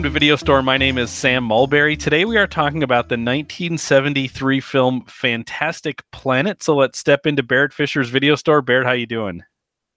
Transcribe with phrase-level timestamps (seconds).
[0.00, 0.62] Welcome to Video Store.
[0.62, 1.94] My name is Sam Mulberry.
[1.94, 6.62] Today we are talking about the 1973 film Fantastic Planet.
[6.62, 8.62] So let's step into Barrett Fisher's Video Store.
[8.62, 9.42] Barrett, how you doing?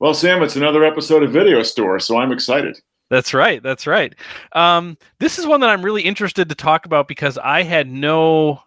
[0.02, 2.82] Well, Sam, it's another episode of Video Store, so I'm excited.
[3.10, 3.64] That's right.
[3.64, 4.14] That's right.
[4.52, 8.62] Um, this is one that I'm really interested to talk about because I had no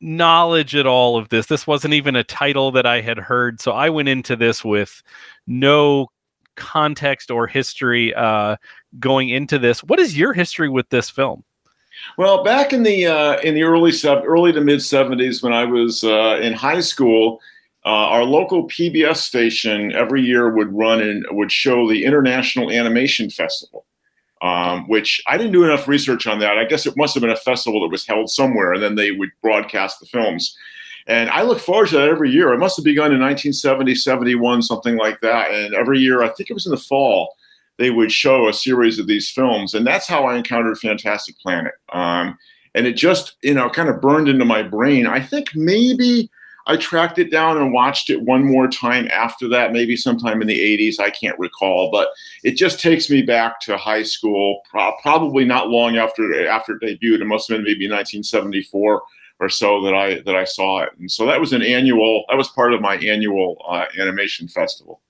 [0.00, 1.44] knowledge at all of this.
[1.44, 3.60] This wasn't even a title that I had heard.
[3.60, 5.02] So I went into this with
[5.46, 6.08] no
[6.56, 8.56] context or history uh,
[8.98, 9.82] going into this.
[9.82, 11.44] What is your history with this film?
[12.16, 16.04] Well, back in the uh, in the early early to mid '70s, when I was
[16.04, 17.40] uh, in high school,
[17.84, 23.30] uh, our local PBS station every year would run and would show the International Animation
[23.30, 23.84] Festival,
[24.42, 26.58] um, which I didn't do enough research on that.
[26.58, 29.12] I guess it must have been a festival that was held somewhere, and then they
[29.12, 30.56] would broadcast the films.
[31.06, 32.52] And I look forward to that every year.
[32.52, 35.50] It must have begun in 1970, 71, something like that.
[35.50, 37.36] And every year, I think it was in the fall,
[37.78, 39.74] they would show a series of these films.
[39.74, 41.74] And that's how I encountered Fantastic Planet.
[41.92, 42.38] Um,
[42.74, 45.06] and it just, you know, kind of burned into my brain.
[45.06, 46.30] I think maybe
[46.66, 50.48] I tracked it down and watched it one more time after that, maybe sometime in
[50.48, 50.98] the 80s.
[50.98, 52.08] I can't recall, but
[52.42, 56.82] it just takes me back to high school, pro- probably not long after after it
[56.82, 57.20] debuted.
[57.20, 59.02] It must have been maybe 1974
[59.40, 62.24] or so that I that I saw it, and so that was an annual.
[62.28, 65.02] That was part of my annual uh, animation festival.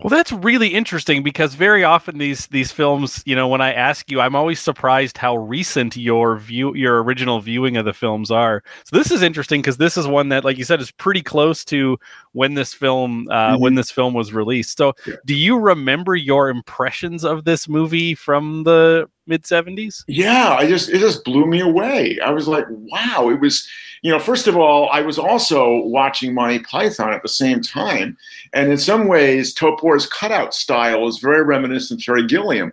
[0.00, 4.10] Well, that's really interesting because very often these these films, you know, when I ask
[4.10, 8.62] you, I'm always surprised how recent your view your original viewing of the films are.
[8.84, 11.64] So this is interesting because this is one that, like you said, is pretty close
[11.66, 11.98] to
[12.32, 13.62] when this film uh, mm-hmm.
[13.62, 14.76] when this film was released.
[14.76, 15.14] So, yeah.
[15.24, 20.04] do you remember your impressions of this movie from the mid 70s?
[20.06, 22.18] Yeah, I just it just blew me away.
[22.24, 23.68] I was like, wow, it was
[24.02, 28.16] you know, first of all, I was also watching Monty Python at the same time.
[28.52, 32.72] And in some ways, Topor's cutout style is very reminiscent of Terry Gilliam.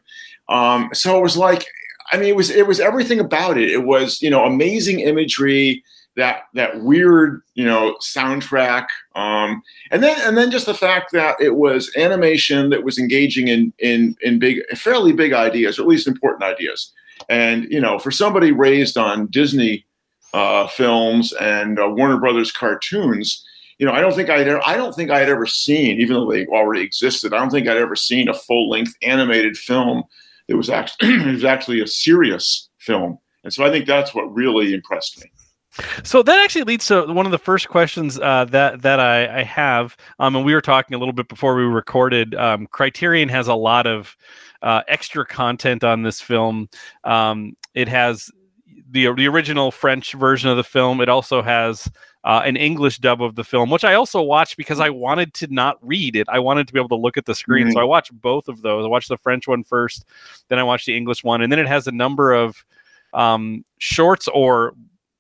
[0.50, 1.66] Um, so it was like,
[2.12, 3.72] I mean, it was it was everything about it.
[3.72, 5.84] It was, you know, amazing imagery,
[6.16, 8.88] that that weird, you know, soundtrack.
[9.16, 9.62] Um,
[9.92, 13.74] and then and then just the fact that it was animation that was engaging in
[13.80, 16.94] in in big fairly big ideas, or at least important ideas.
[17.30, 19.86] And you know, for somebody raised on Disney
[20.36, 23.44] uh, films and uh, Warner Brothers cartoons.
[23.78, 26.30] You know, I don't think ever, I don't think I had ever seen, even though
[26.30, 30.04] they already existed, I don't think I'd ever seen a full length animated film
[30.48, 33.18] that was actually it was actually a serious film.
[33.44, 35.32] And so I think that's what really impressed me.
[36.04, 39.44] So that actually leads to one of the first questions uh, that that I, I
[39.44, 42.34] have, um, and we were talking a little bit before we recorded.
[42.36, 44.16] Um, Criterion has a lot of
[44.62, 46.70] uh, extra content on this film.
[47.04, 48.32] Um, it has
[48.90, 51.02] the the original French version of the film.
[51.02, 51.90] It also has
[52.24, 55.48] uh, an English dub of the film, which I also watched because I wanted to
[55.54, 56.28] not read it.
[56.30, 57.68] I wanted to be able to look at the screen.
[57.68, 57.74] Mm-hmm.
[57.74, 58.86] So I watched both of those.
[58.86, 60.06] I watched the French one first,
[60.48, 62.66] then I watched the English one, and then it has a number of
[63.14, 64.74] um, shorts or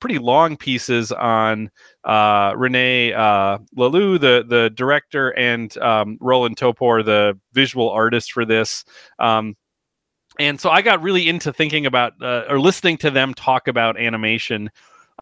[0.05, 1.67] pretty long pieces on
[2.03, 8.45] uh, Rene uh, Laloux, the the director, and um, Roland Topor, the visual artist for
[8.45, 8.85] this.
[9.17, 9.55] Um,
[10.37, 13.99] and so I got really into thinking about uh, or listening to them talk about
[13.99, 14.69] animation.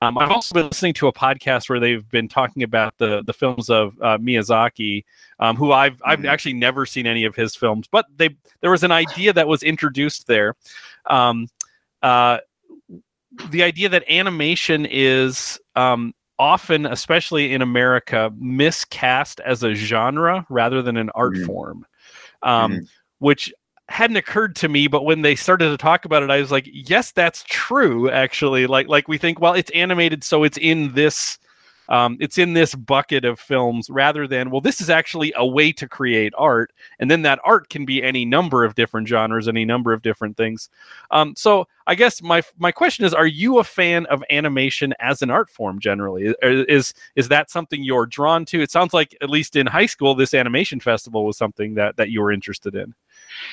[0.02, 3.32] Um, I've also been listening to a podcast where they've been talking about the the
[3.32, 5.06] films of uh, Miyazaki,
[5.40, 6.28] um, who I've I've mm-hmm.
[6.28, 9.64] actually never seen any of his films, but they there was an idea that was
[9.64, 10.56] introduced there.
[11.10, 11.48] Um,
[12.02, 12.40] uh,
[13.50, 20.82] the idea that animation is um, often, especially in America, miscast as a genre rather
[20.82, 21.46] than an art mm-hmm.
[21.46, 21.86] form,
[22.42, 22.84] um, mm-hmm.
[23.20, 23.54] which
[23.90, 26.68] hadn't occurred to me but when they started to talk about it i was like
[26.72, 31.38] yes that's true actually like like we think well it's animated so it's in this
[31.90, 35.72] um, it's in this bucket of films rather than well this is actually a way
[35.72, 39.66] to create art and then that art can be any number of different genres any
[39.66, 40.70] number of different things.
[41.12, 45.22] Um, so i guess my my question is are you a fan of animation as
[45.22, 46.34] an art form generally?
[46.42, 48.62] Is is that something you're drawn to?
[48.62, 52.10] It sounds like at least in high school this animation festival was something that that
[52.10, 52.94] you were interested in.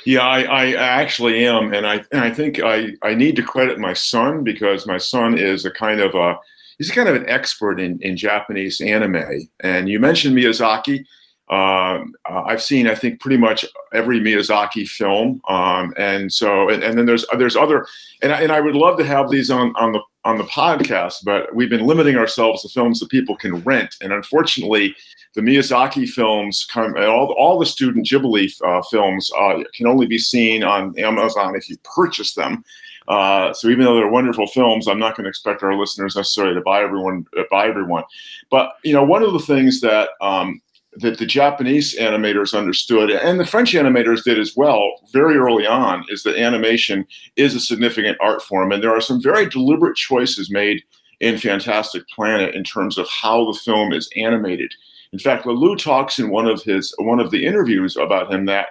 [0.04, 3.78] Yeah, I, I actually am, and I and I think I, I need to credit
[3.78, 6.38] my son because my son is a kind of a
[6.80, 9.50] he's kind of an expert in, in Japanese anime.
[9.60, 11.04] And you mentioned Miyazaki.
[11.50, 16.82] Um, uh, I've seen I think pretty much every Miyazaki film, um, and so and,
[16.82, 17.86] and, then there's there's other
[18.22, 21.24] and I, and I would love to have these on on the on the podcast,
[21.24, 24.94] but we've been limiting ourselves to films that people can rent, and unfortunately,
[25.34, 30.18] the Miyazaki films, come, all, all the Studio Ghibli uh, films uh, can only be
[30.18, 32.64] seen on Amazon if you purchase them.
[33.08, 36.54] Uh, so even though they're wonderful films, I'm not going to expect our listeners necessarily
[36.54, 38.04] to buy everyone, uh, buy everyone.
[38.50, 40.60] But you know, one of the things that um,
[40.94, 46.04] that the Japanese animators understood, and the French animators did as well, very early on,
[46.08, 47.06] is that animation
[47.36, 50.82] is a significant art form, and there are some very deliberate choices made
[51.20, 54.72] in Fantastic Planet in terms of how the film is animated.
[55.12, 58.68] In fact, Laloux talks in one of his one of the interviews about him that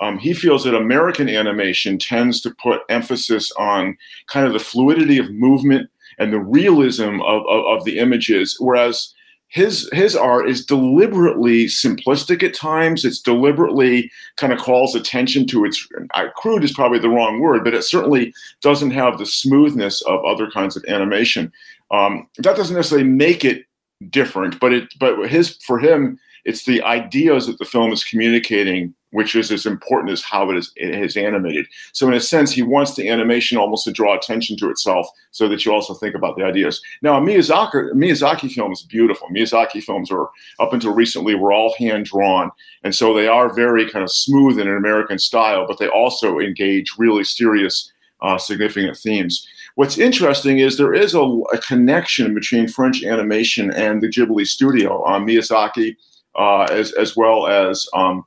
[0.00, 3.96] um, he feels that American animation tends to put emphasis on
[4.28, 9.14] kind of the fluidity of movement and the realism of, of, of the images, whereas
[9.48, 13.04] his his art is deliberately simplistic at times.
[13.04, 17.64] It's deliberately kind of calls attention to its uh, crude is probably the wrong word,
[17.64, 18.32] but it certainly
[18.62, 21.52] doesn't have the smoothness of other kinds of animation.
[21.90, 23.66] Um, that doesn't necessarily make it
[24.08, 28.94] different, but it but his for him it's the ideas that the film is communicating
[29.10, 31.66] which is as important as how it is, it is animated.
[31.92, 35.48] So in a sense, he wants the animation almost to draw attention to itself so
[35.48, 36.80] that you also think about the ideas.
[37.02, 39.28] Now, Miyazaki, Miyazaki film is beautiful.
[39.28, 40.28] Miyazaki films are,
[40.58, 42.50] up until recently, were all hand-drawn.
[42.84, 46.38] And so they are very kind of smooth in an American style, but they also
[46.38, 47.92] engage really serious,
[48.22, 49.46] uh, significant themes.
[49.74, 55.04] What's interesting is there is a, a, connection between French animation and the Ghibli studio.
[55.06, 55.96] Um, Miyazaki,
[56.34, 58.24] uh, as, as well as um,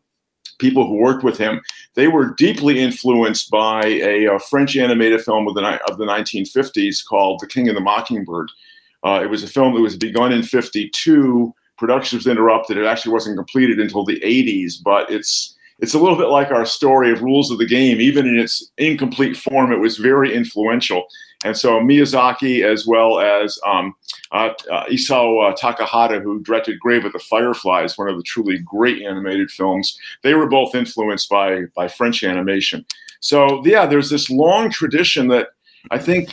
[0.59, 1.61] people who worked with him,
[1.95, 7.05] they were deeply influenced by a, a French animated film of the, of the 1950s
[7.05, 8.50] called The King of the Mockingbird.
[9.03, 11.53] Uh, it was a film that was begun in 52.
[11.77, 12.77] Production was interrupted.
[12.77, 16.65] It actually wasn't completed until the 80s, but it's it's a little bit like our
[16.65, 18.00] story of Rules of the Game.
[18.00, 21.03] Even in its incomplete form, it was very influential.
[21.44, 23.94] And so Miyazaki, as well as um,
[24.33, 28.57] uh, uh, Isao uh, Takahata, who directed Grave of the Fireflies, one of the truly
[28.59, 32.85] great animated films, they were both influenced by by French animation.
[33.19, 35.50] So yeah, there's this long tradition that
[35.91, 36.31] I think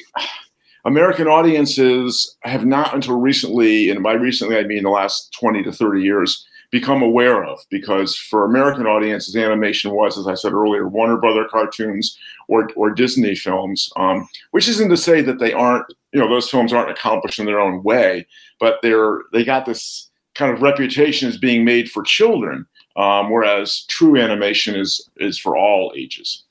[0.85, 5.73] American audiences have not until recently, and by recently I mean the last 20 to
[5.73, 10.89] 30 years, become aware of because for American audiences, animation was, as I said earlier,
[10.89, 12.17] Warner Brother cartoons
[12.49, 16.51] or, or Disney films, um, which isn't to say that they aren't, you know, those
[16.51, 18.27] films aren't accomplished in their own way,
[18.59, 22.67] but they're, they got this kind of reputation as being made for children,
[22.97, 26.45] um, whereas true animation is, is for all ages.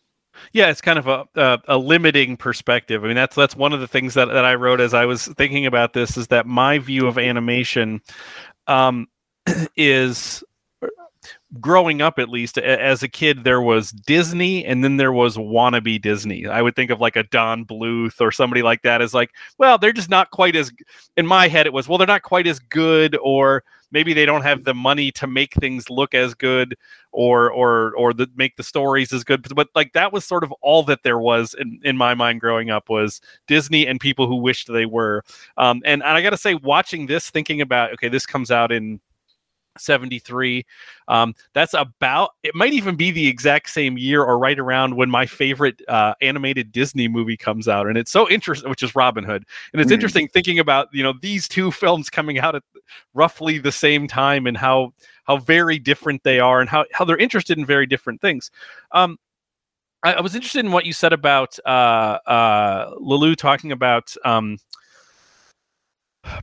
[0.54, 3.04] Yeah it's kind of a, a, a limiting perspective.
[3.04, 5.28] I mean that's that's one of the things that, that i wrote as i was
[5.28, 8.02] thinking about this is that my view of animation
[8.68, 9.08] um,
[9.76, 10.44] is
[11.60, 16.02] growing up at least as a kid there was disney and then there was wannabe
[16.02, 16.48] disney.
[16.48, 19.78] I would think of like a don bluth or somebody like that as like well
[19.78, 20.72] they're just not quite as
[21.18, 24.44] in my head it was well they're not quite as good or maybe they don't
[24.44, 26.78] have the money to make things look as good
[27.12, 29.48] or or or the, make the stories as good.
[29.56, 32.70] But like that was sort of all that there was in, in my mind growing
[32.70, 35.24] up was disney and people who wished they were.
[35.58, 39.00] Um, and, and i gotta say watching this thinking about okay this comes out in
[39.82, 40.66] 73.
[41.08, 45.10] Um, that's about, it might even be the exact same year or right around when
[45.10, 47.88] my favorite uh, animated Disney movie comes out.
[47.88, 49.46] And it's so interesting, which is Robin Hood.
[49.74, 49.96] And it's mm.
[49.96, 52.64] interesting thinking about, you know, these two films coming out at
[53.14, 54.94] roughly the same time and how,
[55.24, 58.52] how very different they are and how, how they're interested in very different things.
[58.92, 59.18] Um,
[60.04, 64.58] I, I was interested in what you said about uh, uh, Laloux talking about um,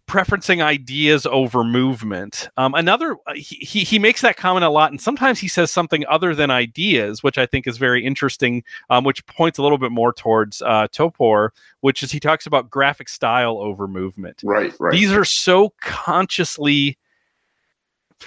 [0.08, 2.48] preferencing ideas over movement.
[2.56, 6.04] Um, another, uh, he, he makes that comment a lot, and sometimes he says something
[6.08, 9.92] other than ideas, which I think is very interesting, um, which points a little bit
[9.92, 11.50] more towards uh, Topor,
[11.80, 14.40] which is he talks about graphic style over movement.
[14.44, 14.92] Right, right.
[14.92, 16.98] These are so consciously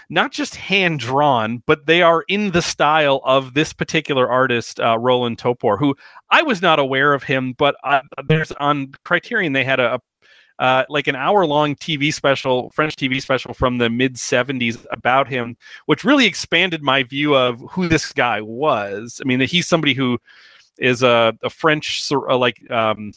[0.10, 4.98] not just hand drawn, but they are in the style of this particular artist, uh,
[5.00, 5.96] Roland Topor, who
[6.30, 10.00] I was not aware of him, but uh, there's on Criterion they had a,
[10.60, 15.28] uh, like an hour long TV special, French TV special from the mid 70s about
[15.28, 19.22] him, which really expanded my view of who this guy was.
[19.24, 20.20] I mean, he's somebody who
[20.78, 23.14] is a, a French, uh, like, um,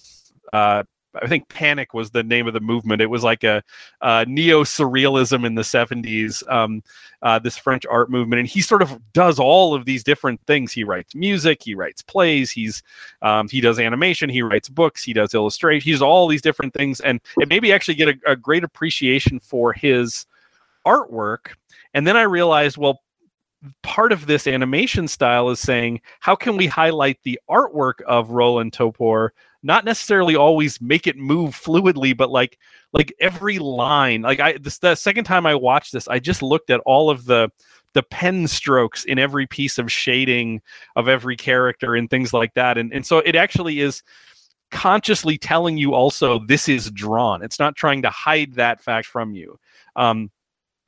[0.52, 0.84] uh,
[1.21, 3.02] I think Panic was the name of the movement.
[3.02, 3.62] It was like a,
[4.00, 6.83] a neo surrealism in the 70s, um,
[7.23, 8.40] uh, this French art movement.
[8.40, 10.73] And he sort of does all of these different things.
[10.73, 12.83] He writes music, he writes plays, he's
[13.21, 16.73] um, he does animation, he writes books, he does illustration, he does all these different
[16.75, 17.00] things.
[17.00, 20.26] And it made me actually get a, a great appreciation for his
[20.87, 21.54] artwork.
[21.95, 23.02] And then I realized, well,
[23.83, 28.73] part of this animation style is saying how can we highlight the artwork of Roland
[28.73, 29.31] Topor
[29.62, 32.59] not necessarily always make it move fluidly, but like
[32.92, 34.23] like every line.
[34.23, 37.25] Like I this the second time I watched this, I just looked at all of
[37.26, 37.50] the
[37.95, 40.62] the pen strokes in every piece of shading
[40.97, 42.76] of every character and things like that.
[42.76, 44.02] And and so it actually is
[44.71, 47.42] consciously telling you also this is drawn.
[47.45, 49.59] It's not trying to hide that fact from you.
[49.95, 50.31] Um,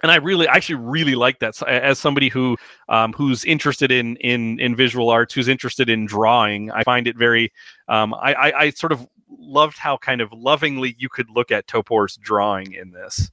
[0.05, 2.59] and I really, I actually really like that as somebody who,
[2.91, 6.71] um, who's interested in in in visual arts, who's interested in drawing.
[6.73, 7.51] I find it very,
[7.89, 11.67] um, I, I, I sort of loved how kind of lovingly you could look at
[11.69, 13.31] Topor's drawing in this.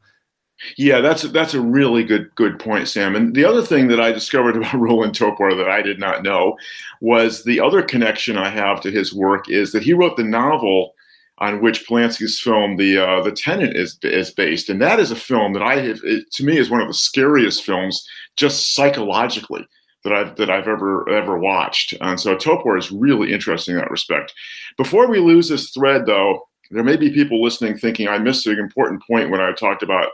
[0.77, 3.17] Yeah, that's that's a really good good point, Sam.
[3.17, 6.55] And the other thing that I discovered about Roland Topor that I did not know
[7.01, 10.93] was the other connection I have to his work is that he wrote the novel
[11.41, 15.15] on which Polanski's film, the uh, the Tenant, is is based, and that is a
[15.15, 18.07] film that I have, it, to me, is one of the scariest films,
[18.37, 19.65] just psychologically,
[20.03, 21.95] that I've that I've ever ever watched.
[21.99, 24.33] And so Topor is really interesting in that respect.
[24.77, 28.59] Before we lose this thread, though, there may be people listening thinking I missed an
[28.59, 30.09] important point when I talked about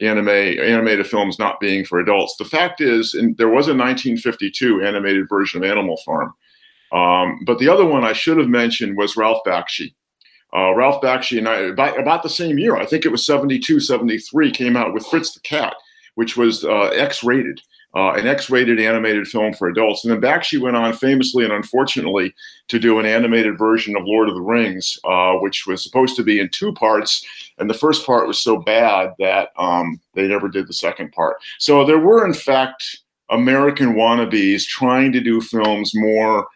[0.00, 2.34] anime animated films not being for adults.
[2.36, 6.34] The fact is, there was a 1952 animated version of Animal Farm.
[6.90, 9.94] Um, but the other one I should have mentioned was Ralph Bakshi.
[10.54, 13.80] Uh, Ralph Bakshi and I, about, about the same year, I think it was 72,
[13.80, 15.74] 73, came out with Fritz the Cat,
[16.14, 17.60] which was uh, X rated,
[17.96, 20.04] uh, an X rated animated film for adults.
[20.04, 22.34] And then Bakshi went on famously and unfortunately
[22.68, 26.22] to do an animated version of Lord of the Rings, uh, which was supposed to
[26.22, 27.24] be in two parts.
[27.58, 31.36] And the first part was so bad that um, they never did the second part.
[31.58, 36.46] So there were, in fact, American wannabes trying to do films more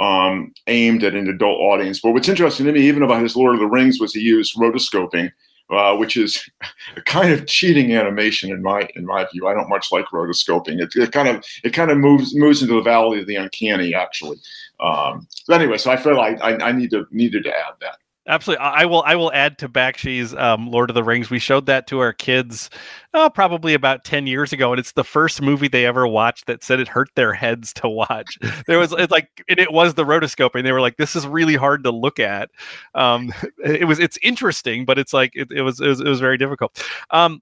[0.00, 2.00] um, aimed at an adult audience.
[2.00, 4.56] But what's interesting to me, even about his Lord of the Rings, was he used
[4.56, 5.30] rotoscoping,
[5.70, 6.48] uh, which is
[6.96, 9.48] a kind of cheating animation in my in my view.
[9.48, 10.80] I don't much like rotoscoping.
[10.80, 13.94] It, it kind of it kind of moves moves into the valley of the uncanny,
[13.94, 14.38] actually.
[14.80, 17.98] Um, but anyway, so I feel like I, I need to needed to add that.
[18.28, 19.02] Absolutely, I will.
[19.06, 21.30] I will add to Bakshi's um, Lord of the Rings.
[21.30, 22.68] We showed that to our kids,
[23.14, 26.62] oh, probably about ten years ago, and it's the first movie they ever watched that
[26.62, 28.38] said it hurt their heads to watch.
[28.66, 31.26] There was, it's like, and it was the rotoscope, and They were like, "This is
[31.26, 32.50] really hard to look at."
[32.94, 33.32] Um,
[33.64, 36.36] it was, it's interesting, but it's like it, it, was, it was, it was very
[36.36, 36.84] difficult.
[37.10, 37.40] Um,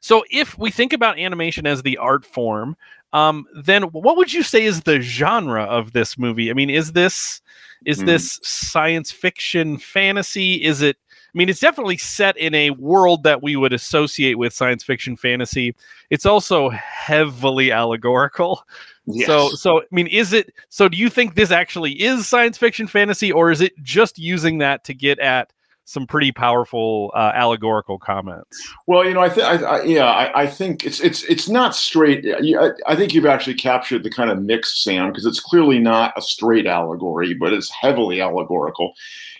[0.00, 2.74] so, if we think about animation as the art form,
[3.12, 6.50] um, then what would you say is the genre of this movie?
[6.50, 7.42] I mean, is this
[7.86, 8.06] is mm.
[8.06, 10.54] this science fiction fantasy?
[10.54, 10.96] Is it?
[11.12, 15.16] I mean, it's definitely set in a world that we would associate with science fiction
[15.16, 15.74] fantasy.
[16.10, 18.62] It's also heavily allegorical.
[19.06, 19.26] Yes.
[19.26, 20.52] So, so I mean, is it?
[20.68, 24.58] So, do you think this actually is science fiction fantasy, or is it just using
[24.58, 25.52] that to get at
[25.84, 28.66] some pretty powerful uh, allegorical comments.
[28.86, 29.46] Well, you know, I think,
[29.86, 32.26] yeah, I, I, think it's it's it's not straight.
[32.26, 36.14] I, I, think you've actually captured the kind of mix, Sam, because it's clearly not
[36.16, 38.94] a straight allegory, but it's heavily allegorical.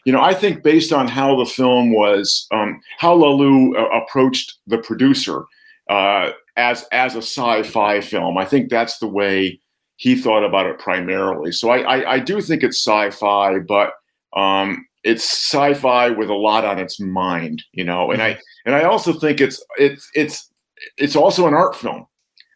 [0.05, 4.59] You know, I think based on how the film was, um, how Laloux uh, approached
[4.67, 5.45] the producer
[5.89, 9.61] uh, as as a sci-fi film, I think that's the way
[9.97, 11.53] he thought about it primarily.
[11.53, 13.95] So I I, I do think it's sci-fi, but
[14.37, 18.11] um, it's sci-fi with a lot on its mind, you know.
[18.11, 18.41] And I mm-hmm.
[18.67, 20.51] and I also think it's it's it's
[20.97, 22.07] it's also an art film.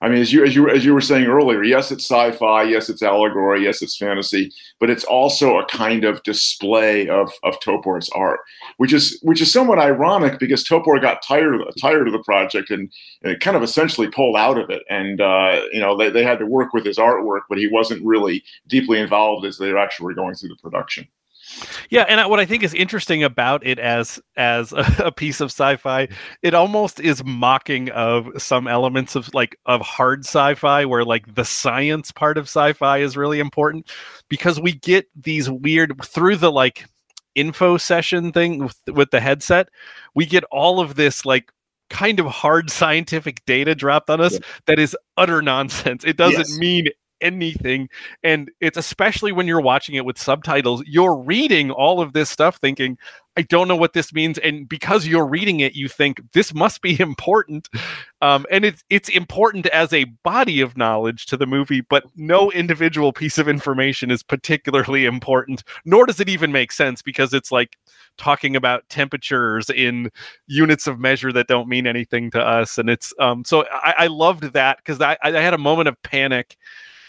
[0.01, 2.89] I mean, as you as you as you were saying earlier, yes, it's sci-fi, yes,
[2.89, 8.09] it's allegory, yes, it's fantasy, but it's also a kind of display of of Topor's
[8.11, 8.39] art,
[8.77, 12.71] which is which is somewhat ironic because Topor got tired of, tired of the project
[12.71, 16.23] and, and kind of essentially pulled out of it, and uh, you know they, they
[16.23, 20.05] had to work with his artwork, but he wasn't really deeply involved as they actually
[20.05, 21.09] were going through the production.
[21.91, 26.09] Yeah, and what I think is interesting about it as as a, piece of sci-fi,
[26.43, 31.45] it almost is mocking of some elements of like of hard sci-fi where like the
[31.45, 33.91] science part of sci-fi is really important
[34.29, 36.87] because we get these weird through the like
[37.35, 39.69] info session thing with, with the headset,
[40.15, 41.53] we get all of this like
[41.91, 44.39] kind of hard scientific data dropped on us yeah.
[44.67, 46.05] that is utter nonsense.
[46.05, 46.59] It doesn't yes.
[46.59, 46.89] mean
[47.21, 47.89] anything.
[48.23, 52.57] And it's especially when you're watching it with subtitles, you're reading all of this stuff
[52.57, 52.99] thinking,
[53.39, 54.37] I don't know what this means.
[54.39, 57.69] And because you're reading it, you think this must be important.
[58.21, 62.51] Um, and it's it's important as a body of knowledge to the movie, but no
[62.51, 67.53] individual piece of information is particularly important, nor does it even make sense because it's
[67.53, 67.79] like
[68.17, 70.11] talking about temperatures in
[70.49, 72.77] units of measure that don't mean anything to us.
[72.77, 76.03] And it's um so I, I loved that because I, I had a moment of
[76.03, 76.57] panic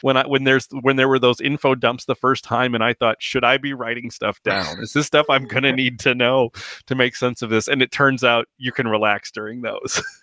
[0.01, 2.93] when I when there's when there were those info dumps the first time, and I
[2.93, 4.79] thought, should I be writing stuff down?
[4.81, 6.51] Is this stuff I'm gonna need to know
[6.87, 7.67] to make sense of this?
[7.67, 10.01] And it turns out you can relax during those.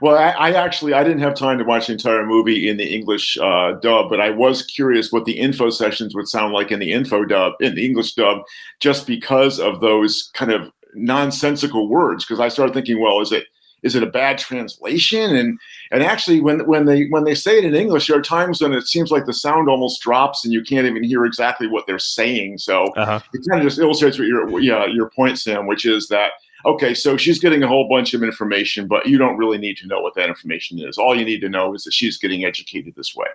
[0.00, 2.94] Well, I, I, actually I didn't have time to watch the entire movie in the
[2.94, 6.78] English uh, dub, but I was curious what the info sessions would sound like in
[6.78, 8.42] the info dub, in the English dub,
[8.80, 12.24] just because of those kind of nonsensical words.
[12.24, 13.46] Because I started thinking, well, is it
[13.84, 15.36] is it a bad translation?
[15.36, 15.60] And
[15.92, 18.72] and actually, when when they when they say it in English, there are times when
[18.72, 21.98] it seems like the sound almost drops and you can't even hear exactly what they're
[21.98, 22.58] saying.
[22.58, 23.20] So uh-huh.
[23.32, 26.32] it kind of just illustrates what your yeah your point, Sam, which is that
[26.66, 29.86] okay, so she's getting a whole bunch of information, but you don't really need to
[29.86, 30.96] know what that information is.
[30.96, 33.28] All you need to know is that she's getting educated this way.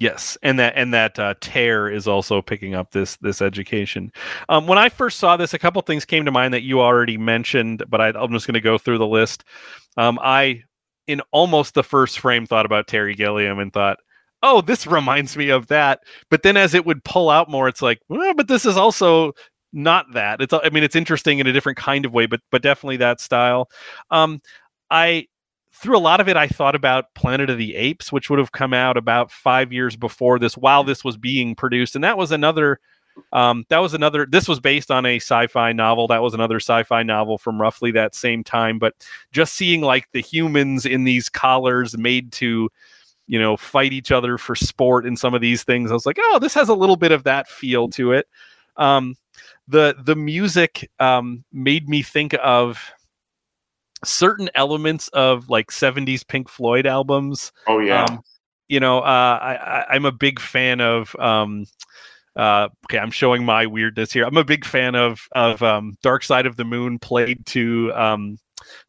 [0.00, 4.12] Yes, and that and that uh, Terr is also picking up this this education.
[4.48, 7.16] Um, when I first saw this, a couple things came to mind that you already
[7.16, 9.44] mentioned, but I, am just going to go through the list.
[9.96, 10.62] Um, I,
[11.06, 13.98] in almost the first frame, thought about Terry Gilliam and thought,
[14.42, 17.82] "Oh, this reminds me of that." But then, as it would pull out more, it's
[17.82, 19.32] like, well, "But this is also
[19.72, 22.62] not that." It's I mean, it's interesting in a different kind of way, but but
[22.62, 23.68] definitely that style.
[24.10, 24.40] Um,
[24.90, 25.28] I
[25.74, 28.52] through a lot of it, I thought about Planet of the Apes, which would have
[28.52, 32.32] come out about five years before this, while this was being produced, and that was
[32.32, 32.80] another.
[33.32, 34.26] Um, that was another.
[34.26, 36.08] This was based on a sci-fi novel.
[36.08, 38.78] That was another sci-fi novel from roughly that same time.
[38.78, 38.94] But
[39.30, 42.68] just seeing like the humans in these collars made to,
[43.28, 46.18] you know, fight each other for sport in some of these things, I was like,
[46.20, 48.26] oh, this has a little bit of that feel to it.
[48.76, 49.14] Um,
[49.68, 52.80] the the music um, made me think of
[54.04, 57.52] certain elements of like 70s Pink Floyd albums.
[57.66, 58.04] Oh yeah.
[58.04, 58.22] Um,
[58.68, 61.66] you know, uh, I, I am a big fan of um,
[62.36, 64.24] uh, okay, I'm showing my weirdness here.
[64.24, 68.38] I'm a big fan of of um, Dark Side of the Moon played to um,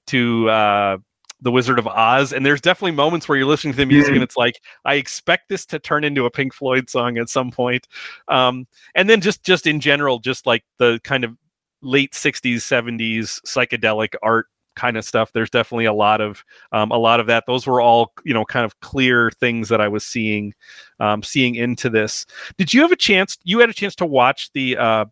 [0.08, 0.98] to uh,
[1.42, 4.16] the Wizard of Oz, and there's definitely moments where you're listening to the music mm-hmm.
[4.16, 7.52] and it's like I expect this to turn into a Pink Floyd song at some
[7.52, 7.88] point.
[8.28, 11.38] Um, and then just just in general, just like the kind of
[11.82, 15.32] late 60s 70s psychedelic art kind of stuff.
[15.32, 17.46] There's definitely a lot of um, a lot of that.
[17.48, 20.54] Those were all you know kind of clear things that I was seeing
[21.00, 22.26] um, seeing into this.
[22.58, 23.38] Did you have a chance?
[23.44, 25.06] You had a chance to watch the uh,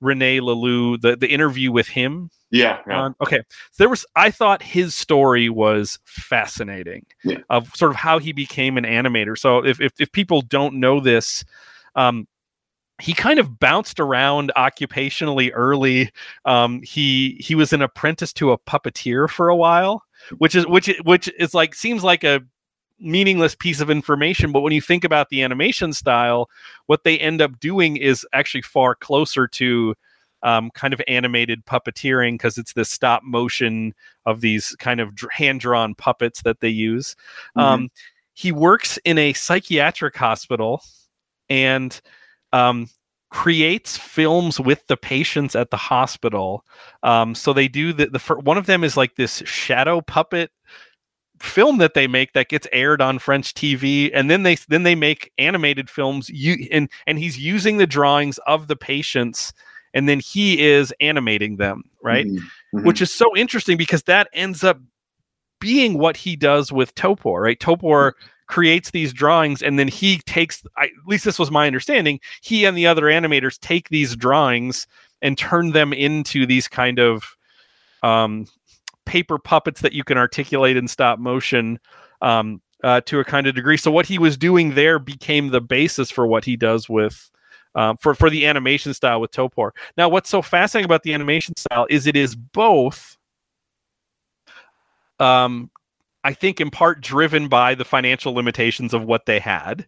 [0.00, 2.30] Rene Laloux the the interview with him.
[2.50, 2.78] Yeah.
[2.86, 3.10] yeah.
[3.20, 3.42] okay.
[3.78, 4.06] There was.
[4.14, 7.38] I thought his story was fascinating yeah.
[7.50, 9.36] of sort of how he became an animator.
[9.36, 11.44] So if if, if people don't know this.
[11.94, 12.28] Um,
[13.00, 16.10] he kind of bounced around occupationally early.
[16.44, 20.02] Um, he he was an apprentice to a puppeteer for a while,
[20.38, 22.42] which is which which is like seems like a
[22.98, 26.48] meaningless piece of information but when you think about the animation style
[26.86, 29.94] what they end up doing is actually far closer to
[30.42, 33.94] um, kind of animated puppeteering because it's this stop motion
[34.26, 37.16] of these kind of hand drawn puppets that they use.
[37.56, 37.60] Mm-hmm.
[37.60, 37.90] Um,
[38.34, 40.82] he works in a psychiatric hospital
[41.48, 42.00] and
[42.52, 42.88] um,
[43.36, 46.64] creates films with the patients at the hospital.
[47.02, 50.50] Um, so they do the, the one of them is like this shadow puppet
[51.38, 54.94] film that they make that gets aired on French TV, and then they then they
[54.94, 56.30] make animated films.
[56.30, 59.52] You and and he's using the drawings of the patients,
[59.92, 62.24] and then he is animating them, right?
[62.24, 62.78] Mm-hmm.
[62.78, 62.86] Mm-hmm.
[62.86, 64.80] Which is so interesting because that ends up
[65.60, 67.60] being what he does with Topor, right?
[67.60, 68.12] Topor
[68.46, 72.64] creates these drawings and then he takes I, at least this was my understanding he
[72.64, 74.86] and the other animators take these drawings
[75.22, 77.36] and turn them into these kind of
[78.02, 78.46] um,
[79.04, 81.78] paper puppets that you can articulate in stop motion
[82.22, 85.60] um, uh, to a kind of degree so what he was doing there became the
[85.60, 87.30] basis for what he does with
[87.76, 89.70] um, for for the animation style with Topor.
[89.96, 93.18] Now, what's so fascinating about the animation style is it is both
[95.20, 95.70] um,
[96.26, 99.86] I think in part driven by the financial limitations of what they had.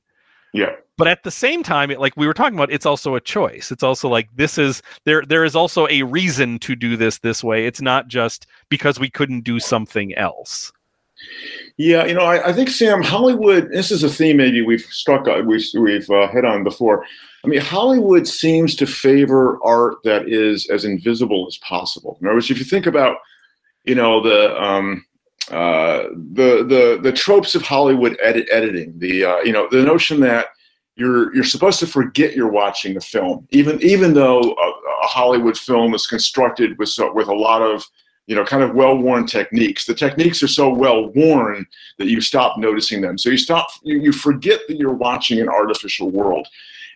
[0.55, 0.77] Yeah.
[0.97, 3.73] But at the same time, it, like we were talking about, it's also a choice.
[3.73, 5.25] It's also like this is there.
[5.27, 7.67] There is also a reason to do this this way.
[7.67, 10.73] It's not just because we couldn't do something else.
[11.77, 13.71] Yeah, you know, I, I think Sam Hollywood.
[13.73, 17.05] This is a theme maybe we've struck, uh, we've we've uh, hit on before.
[17.45, 22.17] I mean, Hollywood seems to favor art that is as invisible as possible.
[22.21, 23.17] In other words, if you think about,
[23.85, 25.05] you know, the um,
[25.51, 30.21] uh, the the the tropes of Hollywood edit, editing, the uh, you know the notion
[30.21, 30.49] that
[30.97, 34.69] you're you're supposed to forget you're watching a film, even even though a,
[35.05, 37.85] a Hollywood film is constructed with so, with a lot of
[38.27, 39.87] you know kind of well-worn techniques.
[39.87, 41.67] The techniques are so well-worn
[41.99, 43.17] that you stop noticing them.
[43.17, 46.47] So you stop you, you forget that you're watching an artificial world,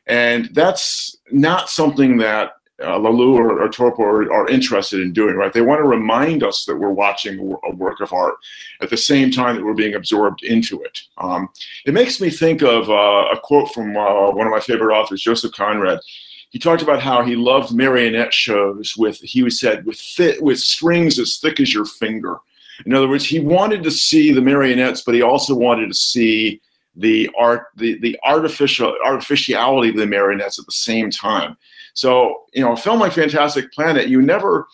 [0.06, 5.52] and that's not something that uh, or, or Topor are, are, interested in doing, right?
[5.52, 8.34] They want to remind us that we're watching a work of art
[8.80, 11.00] at the same time that we're being absorbed into it.
[11.18, 11.48] Um,
[11.86, 15.22] it makes me think of uh, a quote from uh, one of my favorite authors,
[15.22, 16.00] Joseph Conrad.
[16.50, 21.18] He talked about how he loved marionette shows with, he said, with, fit, with strings
[21.18, 22.38] as thick as your finger.
[22.84, 26.60] In other words, he wanted to see the marionettes, but he also wanted to see
[26.94, 31.56] the art, the, the artificial artificiality of the marionettes at the same time.
[31.94, 34.66] So, you know, a film like Fantastic Planet, you never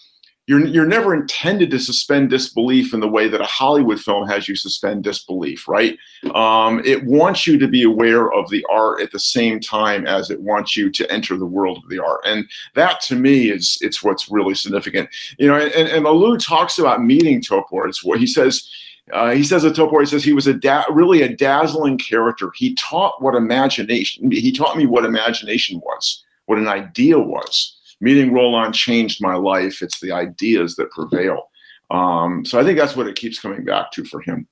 [0.49, 4.49] you're you're never intended to suspend disbelief in the way that a Hollywood film has
[4.49, 5.99] you suspend disbelief, right?
[6.35, 10.31] Um, it wants you to be aware of the art at the same time as
[10.31, 13.77] it wants you to enter the world of the art, and that to me is
[13.83, 15.11] it's what's really significant.
[15.39, 17.87] You know, and, and Laloux talks about meeting Topor.
[17.87, 18.69] It's what he says.
[19.13, 22.51] Uh, he says of Topor, he says he was a da- really a dazzling character.
[22.55, 24.31] He taught what imagination.
[24.31, 29.83] He taught me what imagination was, what an idea was meeting Roland changed my life.
[29.83, 31.51] It's the ideas that prevail.
[31.91, 34.47] Um, so I think that's what it keeps coming back to for him.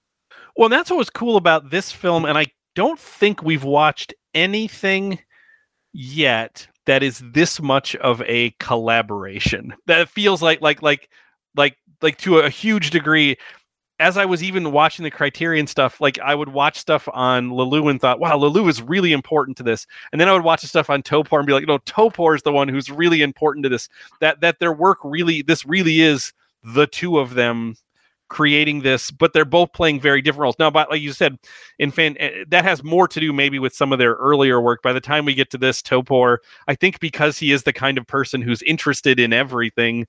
[0.56, 5.18] Well, that's what was cool about this film, and I don't think we've watched anything
[5.92, 9.74] yet that is this much of a collaboration.
[9.86, 11.10] That feels like like like
[11.56, 13.36] like like to a huge degree
[13.98, 17.90] as I was even watching the Criterion stuff, like I would watch stuff on Laloux
[17.90, 19.86] and thought, wow, Laloux is really important to this.
[20.12, 22.42] And then I would watch the stuff on Topor and be like, no, Topor is
[22.42, 23.88] the one who's really important to this.
[24.20, 26.32] That that their work really, this really is
[26.62, 27.76] the two of them
[28.28, 30.58] creating this, but they're both playing very different roles.
[30.58, 31.38] Now, but like you said,
[31.78, 34.82] in fan, eh, that has more to do maybe with some of their earlier work.
[34.82, 37.98] By the time we get to this, Topor, I think because he is the kind
[37.98, 40.06] of person who's interested in everything,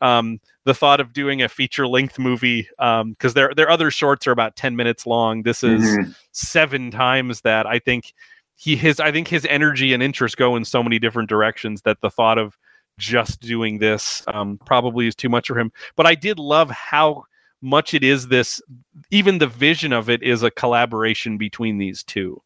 [0.00, 4.26] um, the thought of doing a feature length movie because um, their their other shorts
[4.26, 5.42] are about ten minutes long.
[5.42, 6.10] This is mm-hmm.
[6.32, 7.66] seven times that.
[7.66, 8.12] I think
[8.56, 12.00] he his I think his energy and interest go in so many different directions that
[12.00, 12.56] the thought of
[12.98, 15.70] just doing this um, probably is too much for him.
[15.96, 17.24] But I did love how
[17.62, 18.60] much it is this
[19.10, 22.40] even the vision of it is a collaboration between these two.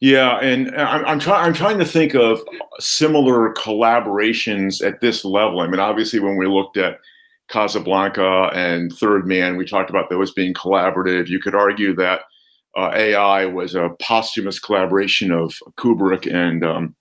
[0.00, 2.40] Yeah and i'm, I'm trying i'm trying to think of
[2.78, 5.60] similar collaborations at this level.
[5.60, 6.98] I mean obviously when we looked at
[7.48, 11.28] casablanca and third man we talked about those being collaborative.
[11.28, 12.22] You could argue that
[12.76, 16.94] uh, ai was a posthumous collaboration of kubrick and um,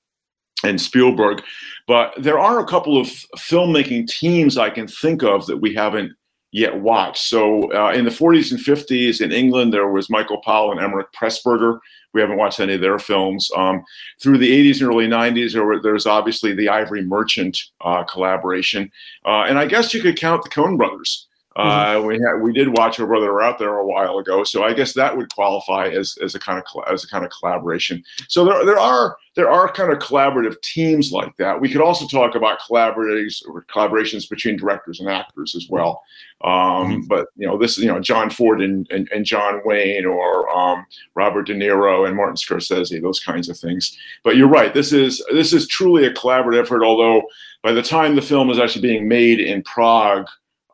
[0.63, 1.41] and Spielberg,
[1.87, 6.11] but there are a couple of filmmaking teams I can think of that we haven't
[6.51, 7.23] yet watched.
[7.23, 11.07] So uh, in the 40s and 50s in England, there was Michael Powell and Emeric
[11.15, 11.79] Pressburger.
[12.13, 13.51] We haven't watched any of their films.
[13.55, 13.83] Um,
[14.19, 18.91] through the 80s and early 90s, there were, there's obviously the Ivory Merchant uh, collaboration.
[19.25, 21.27] Uh, and I guess you could count the Coen brothers.
[21.57, 21.97] Mm-hmm.
[21.97, 24.73] Uh, we had, we did watch our brother out there a while ago, so I
[24.73, 28.03] guess that would qualify as, as a kind of as a kind of collaboration.
[28.27, 31.59] So there, there are there are kind of collaborative teams like that.
[31.59, 36.03] We could also talk about collaborations or collaborations between directors and actors as well.
[36.43, 37.01] Um, mm-hmm.
[37.07, 40.47] But you know, this is you know John Ford and, and, and John Wayne or
[40.55, 40.85] um,
[41.15, 43.97] Robert De Niro and Martin Scorsese, those kinds of things.
[44.23, 44.73] But you're right.
[44.73, 46.83] This is this is truly a collaborative effort.
[46.83, 47.23] Although
[47.63, 50.27] by the time the film is actually being made in Prague.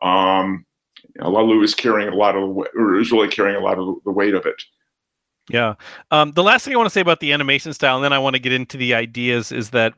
[0.06, 0.64] Um,
[1.18, 4.34] Laloux is carrying a lot of, or is really carrying a lot of the weight
[4.34, 4.62] of it.
[5.48, 5.74] Yeah.
[6.10, 8.18] Um, the last thing I want to say about the animation style, and then I
[8.18, 9.94] want to get into the ideas, is that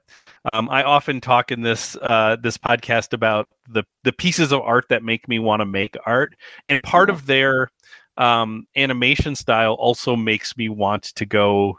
[0.53, 4.87] um, I often talk in this uh, this podcast about the the pieces of art
[4.91, 6.37] that make me want to make art,
[6.69, 7.71] and part of their
[8.19, 11.79] um, animation style also makes me want to go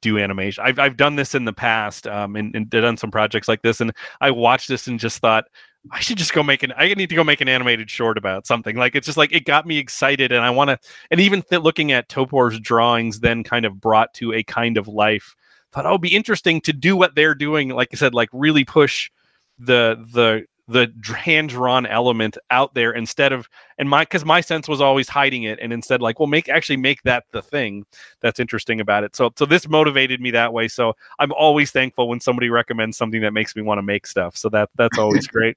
[0.00, 0.64] do animation.
[0.64, 3.80] I've I've done this in the past, um, and, and done some projects like this,
[3.80, 5.44] and I watched this and just thought,
[5.90, 6.72] I should just go make an.
[6.76, 8.76] I need to go make an animated short about something.
[8.76, 10.78] Like it's just like it got me excited, and I want to.
[11.10, 14.86] And even th- looking at Topor's drawings, then kind of brought to a kind of
[14.86, 15.34] life.
[15.72, 17.70] Thought oh, it'd be interesting to do what they're doing.
[17.70, 19.10] Like I said, like really push
[19.58, 24.68] the the the hand drawn element out there instead of and my because my sense
[24.68, 27.84] was always hiding it and instead like well make actually make that the thing
[28.20, 29.14] that's interesting about it.
[29.14, 30.68] So so this motivated me that way.
[30.68, 34.36] So i'm always thankful when somebody recommends something that makes me want to make stuff.
[34.36, 35.56] So that that's always great.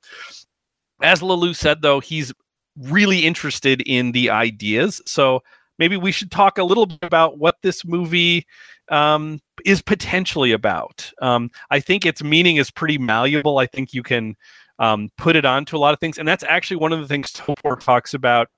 [1.02, 2.34] As Laloux said though he's
[2.78, 5.02] really interested in the ideas.
[5.06, 5.42] So
[5.80, 8.46] maybe we should talk a little bit about what this movie
[8.90, 11.12] um, is potentially about.
[11.22, 13.58] Um, I think its meaning is pretty malleable.
[13.58, 14.36] I think you can
[14.80, 16.18] um, put it onto a lot of things.
[16.18, 18.50] And that's actually one of the things Topor talks about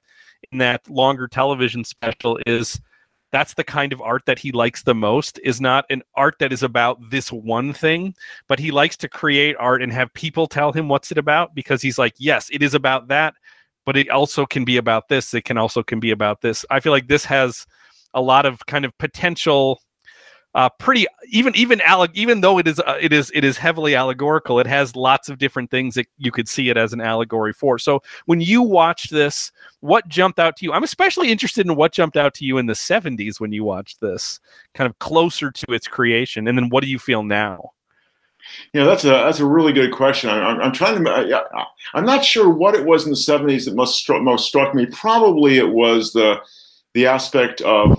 [0.52, 2.80] in that longer television special is
[3.32, 6.54] that's the kind of art that he likes the most is not an art that
[6.54, 8.16] is about this one thing
[8.48, 11.82] but he likes to create art and have people tell him what's it about because
[11.82, 13.34] he's like yes it is about that
[13.88, 16.66] but it also can be about this it can also can be about this.
[16.70, 17.66] I feel like this has
[18.14, 19.80] a lot of kind of potential
[20.56, 23.96] uh, pretty even even alleg- even though it is uh, it is it is heavily
[23.96, 27.54] allegorical it has lots of different things that you could see it as an allegory
[27.54, 27.80] for.
[27.80, 30.74] So when you watched this what jumped out to you?
[30.74, 34.02] I'm especially interested in what jumped out to you in the 70s when you watched
[34.02, 34.42] this
[34.74, 37.72] kind of closer to its creation and then what do you feel now
[38.74, 40.30] yeah, that's a that's a really good question.
[40.30, 41.10] I'm, I'm trying to.
[41.10, 44.74] I, I'm not sure what it was in the '70s that most struck, most struck
[44.76, 44.86] me.
[44.88, 46.42] Probably it was the
[46.94, 47.98] the aspect of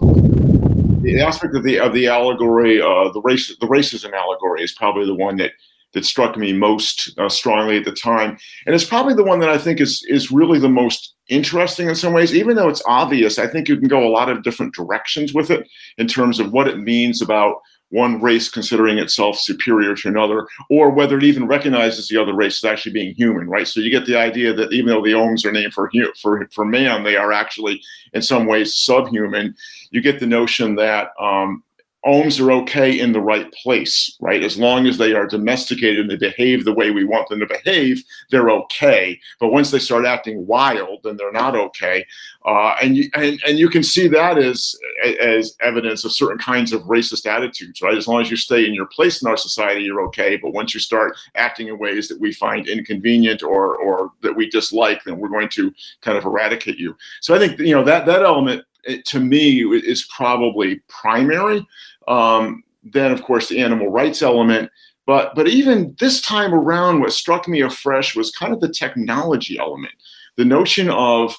[1.03, 5.07] the aspect of the of the allegory, uh, the race, the racism allegory is probably
[5.07, 5.53] the one that
[5.95, 9.49] that struck me most uh, strongly at the time, and it's probably the one that
[9.49, 12.35] I think is is really the most interesting in some ways.
[12.35, 15.51] Even though it's obvious, I think you can go a lot of different directions with
[15.51, 17.57] it in terms of what it means about
[17.91, 22.63] one race considering itself superior to another, or whether it even recognizes the other race
[22.63, 23.67] as actually being human, right?
[23.67, 26.65] So you get the idea that even though the Ohms are named for for for
[26.65, 27.81] man, they are actually
[28.13, 29.55] in some ways subhuman.
[29.91, 31.63] You get the notion that um,
[32.07, 34.43] ohms are okay in the right place, right?
[34.43, 37.47] As long as they are domesticated and they behave the way we want them to
[37.47, 39.19] behave, they're okay.
[39.41, 42.07] But once they start acting wild, then they're not okay.
[42.45, 44.75] Uh, and, you, and and you can see that as
[45.21, 47.97] as evidence of certain kinds of racist attitudes, right?
[47.97, 50.37] As long as you stay in your place in our society, you're okay.
[50.37, 54.49] But once you start acting in ways that we find inconvenient or or that we
[54.49, 56.97] dislike, then we're going to kind of eradicate you.
[57.21, 61.67] So I think you know that that element it, to me is probably primary.
[62.07, 64.71] Um, then, of course, the animal rights element.
[65.07, 69.59] But but even this time around, what struck me afresh was kind of the technology
[69.59, 69.95] element,
[70.37, 71.37] the notion of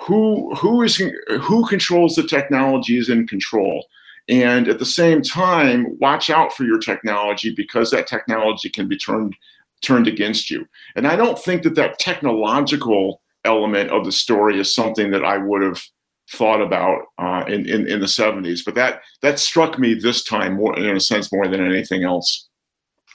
[0.00, 3.86] who who is who controls the technology is in control
[4.28, 8.96] and at the same time watch out for your technology because that technology can be
[8.96, 9.36] turned
[9.82, 14.74] turned against you and i don't think that that technological element of the story is
[14.74, 15.82] something that i would have
[16.32, 18.64] thought about uh, in, in, in the 70s.
[18.64, 22.48] But that that struck me this time more in a sense more than anything else.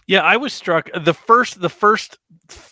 [0.08, 0.90] Yeah, I was struck.
[0.94, 2.20] The first the first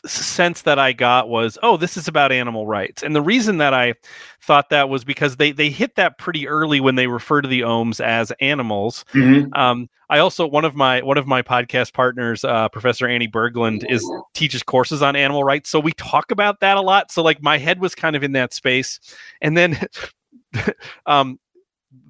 [0.06, 3.02] sense that I got was, oh, this is about animal rights.
[3.02, 3.96] And the reason that I
[4.40, 7.62] thought that was because they they hit that pretty early when they refer to the
[7.62, 9.04] ohms as animals.
[9.14, 9.52] Mm-hmm.
[9.54, 13.90] Um, I also one of my one of my podcast partners, uh, Professor Annie Berglund,
[13.90, 15.72] is teaches courses on animal rights.
[15.72, 17.12] So we talk about that a lot.
[17.12, 19.00] So like my head was kind of in that space,
[19.42, 19.80] and then
[21.06, 21.40] um,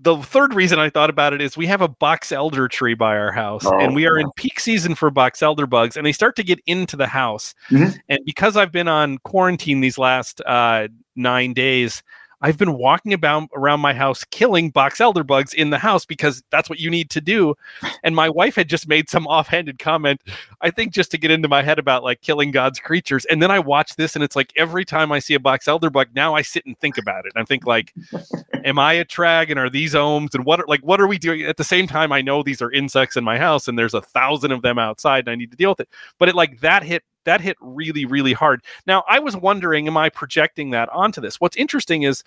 [0.02, 3.18] the third reason I thought about it is we have a box elder tree by
[3.18, 6.12] our house, oh, and we are in peak season for box elder bugs, and they
[6.12, 7.54] start to get into the house.
[7.70, 7.98] Mm-hmm.
[8.10, 12.04] And because I've been on quarantine these last uh, nine days,
[12.44, 16.44] I've been walking about around my house killing box elder bugs in the house because
[16.52, 17.56] that's what you need to do.
[18.04, 20.22] And my wife had just made some offhanded comment,
[20.60, 23.24] I think just to get into my head about like killing God's creatures.
[23.26, 25.90] And then I watch this and it's like every time I see a box elder
[25.90, 27.32] bug, now I sit and think about it.
[27.34, 27.94] And I think like,
[28.66, 31.18] am I a trag and are these ohms and what are like what are we
[31.18, 31.44] doing?
[31.44, 34.02] At the same time, I know these are insects in my house and there's a
[34.02, 35.90] thousand of them outside and I need to deal with it.
[36.20, 39.98] But it like that hit that hit really really hard now i was wondering am
[39.98, 42.24] i projecting that onto this what's interesting is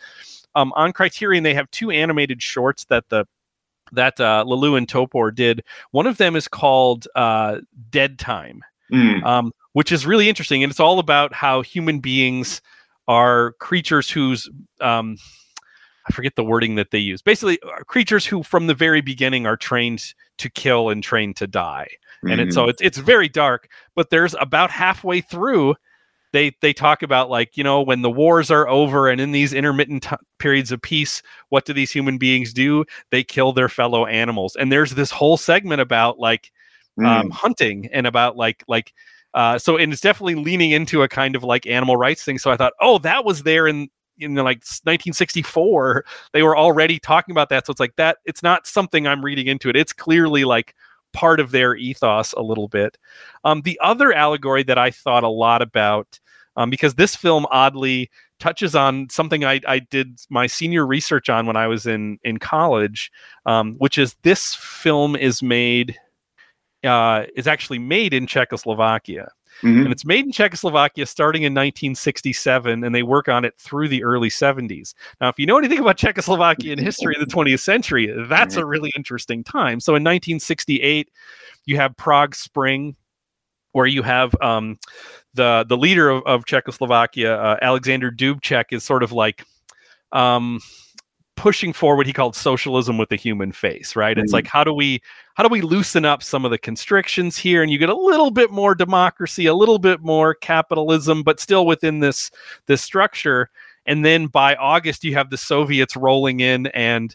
[0.54, 3.26] um, on criterion they have two animated shorts that the
[3.92, 5.62] that uh, Laloux and Topor did.
[5.90, 7.59] One of them is called uh,
[7.90, 9.22] Dead Time, mm.
[9.24, 12.61] um, which is really interesting, and it's all about how human beings
[13.09, 14.48] are creatures whose
[14.80, 15.16] um,
[16.08, 17.22] I forget the wording that they use.
[17.22, 21.46] Basically, uh, creatures who from the very beginning are trained to kill and trained to
[21.46, 21.88] die
[22.26, 22.32] mm-hmm.
[22.32, 23.68] and it's so it's it's very dark.
[23.94, 25.74] But there's about halfway through,
[26.32, 29.52] they they talk about like you know when the wars are over and in these
[29.52, 32.84] intermittent t- periods of peace, what do these human beings do?
[33.10, 36.50] They kill their fellow animals, and there's this whole segment about like
[36.98, 37.06] mm.
[37.06, 38.92] um, hunting and about like like.
[39.34, 42.38] Uh, so and it's definitely leaning into a kind of like animal rights thing.
[42.38, 47.33] So I thought, oh, that was there in in like 1964 they were already talking
[47.33, 50.44] about that so it's like that it's not something i'm reading into it it's clearly
[50.44, 50.74] like
[51.16, 52.98] part of their ethos a little bit.
[53.42, 56.20] Um, the other allegory that I thought a lot about,
[56.57, 61.46] um, because this film oddly touches on something I, I, did my senior research on
[61.46, 63.11] when I was in in college,
[63.46, 65.96] um, which is this film is made
[66.85, 69.29] uh, is actually made in Czechoslovakia.
[69.62, 69.84] Mm-hmm.
[69.84, 74.04] And it's made in Czechoslovakia starting in 1967, and they work on it through the
[74.04, 74.94] early 70s.
[75.20, 78.92] Now, if you know anything about Czechoslovakian history in the 20th century, that's a really
[78.96, 79.80] interesting time.
[79.80, 81.10] So in 1968,
[81.64, 82.96] you have Prague Spring,
[83.72, 84.78] where you have um,
[85.34, 89.44] the the leader of, of Czechoslovakia, uh, Alexander Dubček, is sort of like
[90.12, 90.60] um,
[91.37, 94.16] pushing forward what he called socialism with a human face right?
[94.16, 94.25] Mm-hmm.
[94.25, 95.01] it's like how do we
[95.35, 97.62] how do we loosen up some of the constrictions here?
[97.62, 101.66] And you get a little bit more democracy a little bit more capitalism but still
[101.66, 102.31] within this
[102.66, 103.51] this structure.
[103.85, 107.14] And then by august you have the soviets rolling in and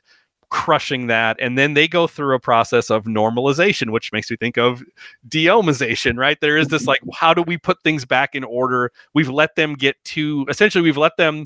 [0.50, 1.38] crushing that.
[1.40, 4.84] And then they go through a process of normalization which makes me think of
[5.28, 6.40] deomization right?
[6.40, 8.92] There is this like how do we put things back in order?
[9.14, 11.46] We've let them get too essentially we've let them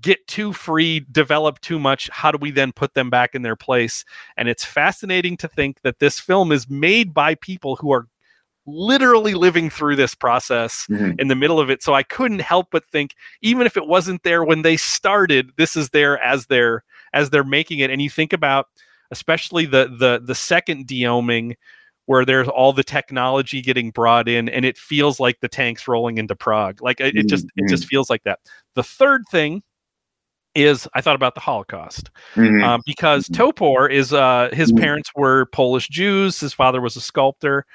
[0.00, 2.08] get too free, develop too much.
[2.12, 4.04] How do we then put them back in their place?
[4.36, 8.06] And it's fascinating to think that this film is made by people who are
[8.66, 11.18] literally living through this process mm-hmm.
[11.18, 11.82] in the middle of it.
[11.82, 15.76] So I couldn't help but think, even if it wasn't there when they started, this
[15.76, 17.90] is there as they're as they're making it.
[17.90, 18.66] And you think about
[19.10, 21.54] especially the the the second deoming
[22.06, 26.18] where there's all the technology getting brought in and it feels like the tanks rolling
[26.18, 26.82] into Prague.
[26.82, 27.66] Like it, it just mm-hmm.
[27.66, 28.40] it just feels like that.
[28.74, 29.62] The third thing
[30.54, 32.62] is I thought about the Holocaust mm-hmm.
[32.62, 33.42] um, because mm-hmm.
[33.42, 34.82] Topor is uh, his mm-hmm.
[34.82, 36.40] parents were Polish Jews.
[36.40, 37.66] His father was a sculptor,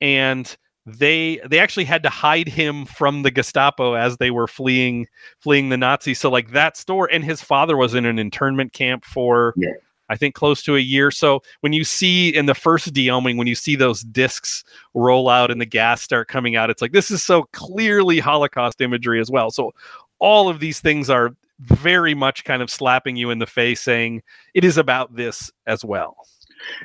[0.00, 5.06] and they they actually had to hide him from the Gestapo as they were fleeing
[5.40, 6.18] fleeing the Nazis.
[6.18, 9.54] So like that store, and his father was in an internment camp for.
[9.56, 9.70] Yeah.
[10.08, 11.12] I think close to a year.
[11.12, 15.52] So when you see in the first deoming, when you see those discs roll out
[15.52, 19.30] and the gas start coming out, it's like this is so clearly Holocaust imagery as
[19.30, 19.52] well.
[19.52, 19.72] So
[20.18, 24.22] all of these things are very much kind of slapping you in the face, saying
[24.54, 26.16] it is about this as well.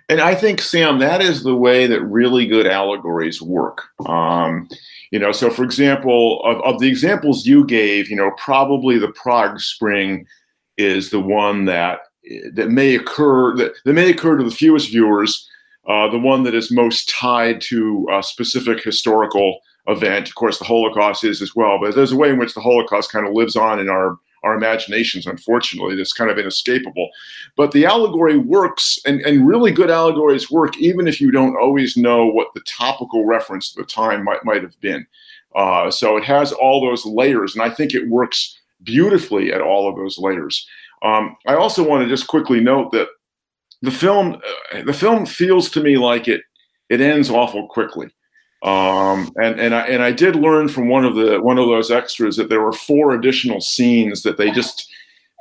[0.07, 3.83] And I think, Sam, that is the way that really good allegories work.
[4.05, 4.69] Um,
[5.11, 9.11] you know, so for example, of, of the examples you gave, you know, probably the
[9.11, 10.25] Prague Spring
[10.77, 11.99] is the one that
[12.53, 15.47] that may occur that, that may occur to the fewest viewers.
[15.88, 20.27] Uh, the one that is most tied to a specific historical event.
[20.27, 23.11] Of course, the Holocaust is as well, but there's a way in which the Holocaust
[23.11, 25.95] kind of lives on in our our imaginations, unfortunately.
[25.95, 27.10] That's kind of inescapable.
[27.58, 31.97] But the allegory works, and, and really good allegories work, even if you don't always
[31.97, 35.05] know what the topical reference at the time might, might have been.
[35.55, 39.89] Uh, so it has all those layers, and I think it works beautifully at all
[39.89, 40.67] of those layers.
[41.01, 43.08] Um, I also want to just quickly note that
[43.81, 44.41] the film,
[44.73, 46.41] uh, the film feels to me like it
[46.89, 48.10] it ends awful quickly.
[48.63, 51.91] Um, and and I and I did learn from one of the one of those
[51.91, 54.91] extras that there were four additional scenes that they just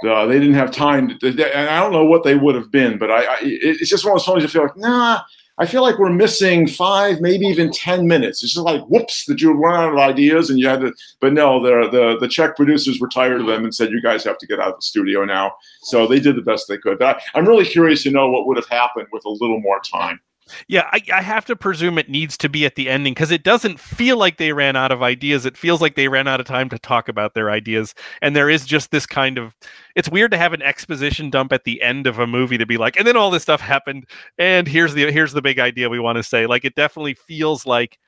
[0.06, 1.16] uh, they didn't have time.
[1.18, 4.04] To, they, I don't know what they would have been, but I, I it's just
[4.04, 5.22] one of those times you feel like nah.
[5.56, 8.42] I feel like we're missing five, maybe even ten minutes.
[8.42, 10.92] It's just like whoops that you run out of ideas and you had to.
[11.20, 14.24] But no, the the the Czech producers were tired of them and said you guys
[14.24, 15.52] have to get out of the studio now.
[15.82, 16.98] So they did the best they could.
[16.98, 19.78] But I, I'm really curious to know what would have happened with a little more
[19.78, 20.20] time.
[20.68, 23.44] Yeah, I, I, have to presume it needs to be at the ending because it
[23.44, 25.46] doesn't feel like they ran out of ideas.
[25.46, 27.94] It feels like they ran out of time to talk about their ideas.
[28.20, 29.54] And there is just this kind of
[29.94, 32.76] it's weird to have an exposition dump at the end of a movie to be
[32.76, 34.06] like, and then all this stuff happened,
[34.38, 36.46] and here's the here's the big idea we want to say.
[36.46, 37.98] Like it definitely feels like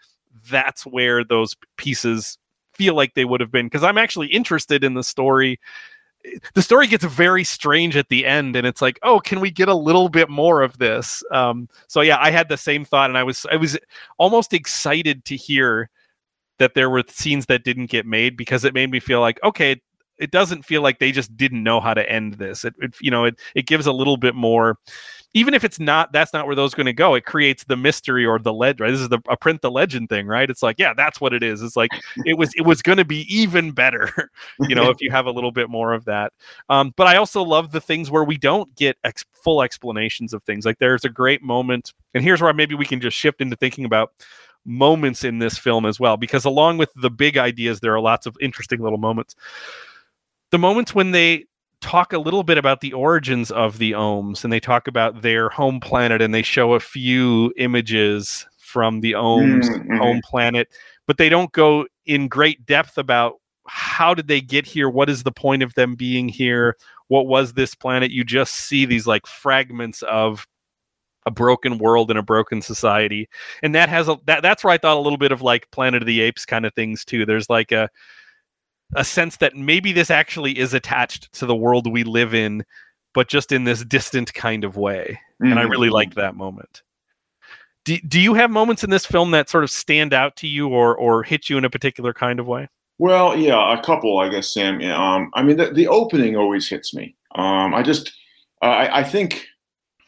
[0.50, 2.36] that's where those pieces
[2.74, 3.66] feel like they would have been.
[3.66, 5.58] Because I'm actually interested in the story
[6.54, 9.68] the story gets very strange at the end and it's like oh can we get
[9.68, 11.22] a little bit more of this?
[11.30, 13.78] Um, so yeah i had the same thought and i was i was
[14.18, 15.90] almost excited to hear
[16.58, 19.80] that there were scenes that didn't get made because it made me feel like okay
[20.18, 22.64] it doesn't feel like they just didn't know how to end this.
[22.64, 24.78] It, it you know it, it gives a little bit more
[25.34, 28.24] even if it's not that's not where those going to go it creates the mystery
[28.24, 28.90] or the legend right?
[28.90, 30.48] This is the a print the legend thing right?
[30.48, 31.62] It's like yeah that's what it is.
[31.62, 31.90] It's like
[32.24, 35.30] it was it was going to be even better you know if you have a
[35.30, 36.32] little bit more of that.
[36.68, 40.42] Um, but i also love the things where we don't get ex- full explanations of
[40.44, 40.64] things.
[40.64, 43.84] Like there's a great moment and here's where maybe we can just shift into thinking
[43.84, 44.12] about
[44.64, 48.26] moments in this film as well because along with the big ideas there are lots
[48.26, 49.36] of interesting little moments.
[50.50, 51.46] The moments when they
[51.80, 55.48] talk a little bit about the origins of the Oms and they talk about their
[55.48, 59.96] home planet and they show a few images from the Oms mm-hmm.
[59.96, 60.68] home planet,
[61.06, 63.34] but they don't go in great depth about
[63.68, 64.88] how did they get here?
[64.88, 66.76] What is the point of them being here?
[67.08, 68.10] What was this planet?
[68.10, 70.46] You just see these like fragments of
[71.26, 73.28] a broken world and a broken society.
[73.62, 76.02] And that has a that that's where I thought a little bit of like Planet
[76.02, 77.26] of the Apes kind of things too.
[77.26, 77.88] There's like a
[78.94, 82.64] a sense that maybe this actually is attached to the world we live in,
[83.14, 85.18] but just in this distant kind of way.
[85.42, 85.52] Mm-hmm.
[85.52, 86.82] And I really like that moment.
[87.84, 90.68] Do, do you have moments in this film that sort of stand out to you
[90.68, 92.68] or or hit you in a particular kind of way?
[92.98, 94.80] Well, yeah, a couple, I guess, Sam.
[94.82, 97.14] Um, I mean, the, the opening always hits me.
[97.34, 98.12] Um, I just,
[98.62, 99.46] I, I think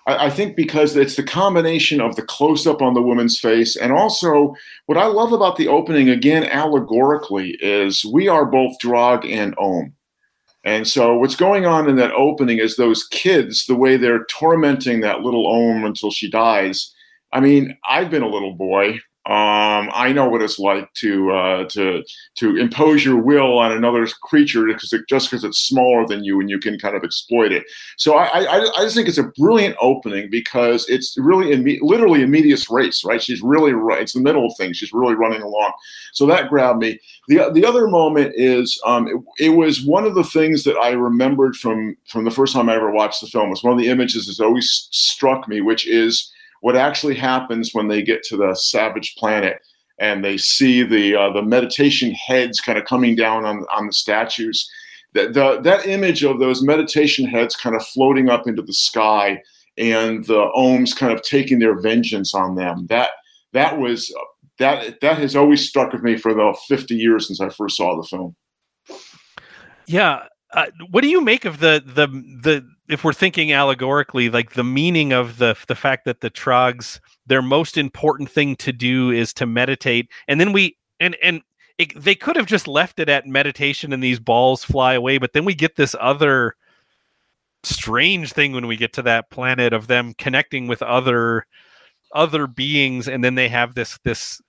[0.09, 3.77] I, I think because it's the combination of the close up on the woman's face
[3.77, 4.55] and also
[4.87, 9.93] what I love about the opening, again, allegorically, is we are both Drog and Om.
[10.65, 15.01] And so what's going on in that opening is those kids, the way they're tormenting
[15.01, 16.93] that little Om until she dies.
[17.33, 19.01] I mean, I've been a little boy.
[19.29, 22.03] Um, I know what it's like to uh, to
[22.37, 26.41] to impose your will on another creature because it, just because it's smaller than you
[26.41, 27.65] and you can kind of exploit it.
[27.99, 32.23] So I, I, I just think it's a brilliant opening because it's really in literally
[32.23, 33.23] a medias res, right?
[33.23, 33.73] She's really.
[34.01, 34.79] It's the middle of things.
[34.79, 35.73] She's really running along.
[36.15, 36.99] So that grabbed me.
[37.29, 40.93] the The other moment is um, it, it was one of the things that I
[40.93, 43.51] remembered from from the first time I ever watched the film.
[43.51, 47.89] Was one of the images that always struck me, which is what actually happens when
[47.89, 49.61] they get to the savage planet
[49.99, 53.93] and they see the uh, the meditation heads kind of coming down on on the
[53.93, 54.71] statues.
[55.15, 59.43] That the, that image of those meditation heads kind of floating up into the sky
[59.79, 62.87] and the oms kind of taking their vengeance on them.
[62.89, 63.11] That
[63.53, 64.15] that was
[64.59, 67.97] that that has always stuck with me for the 50 years since I first saw
[67.97, 68.37] the film.
[69.87, 74.53] Yeah, uh, what do you make of the the the if we're thinking allegorically, like
[74.53, 79.11] the meaning of the the fact that the Trogs, their most important thing to do
[79.11, 81.43] is to meditate, and then we and and
[81.79, 85.33] it, they could have just left it at meditation and these balls fly away, but
[85.33, 86.57] then we get this other
[87.63, 91.47] strange thing when we get to that planet of them connecting with other
[92.15, 94.41] other beings and then they have this this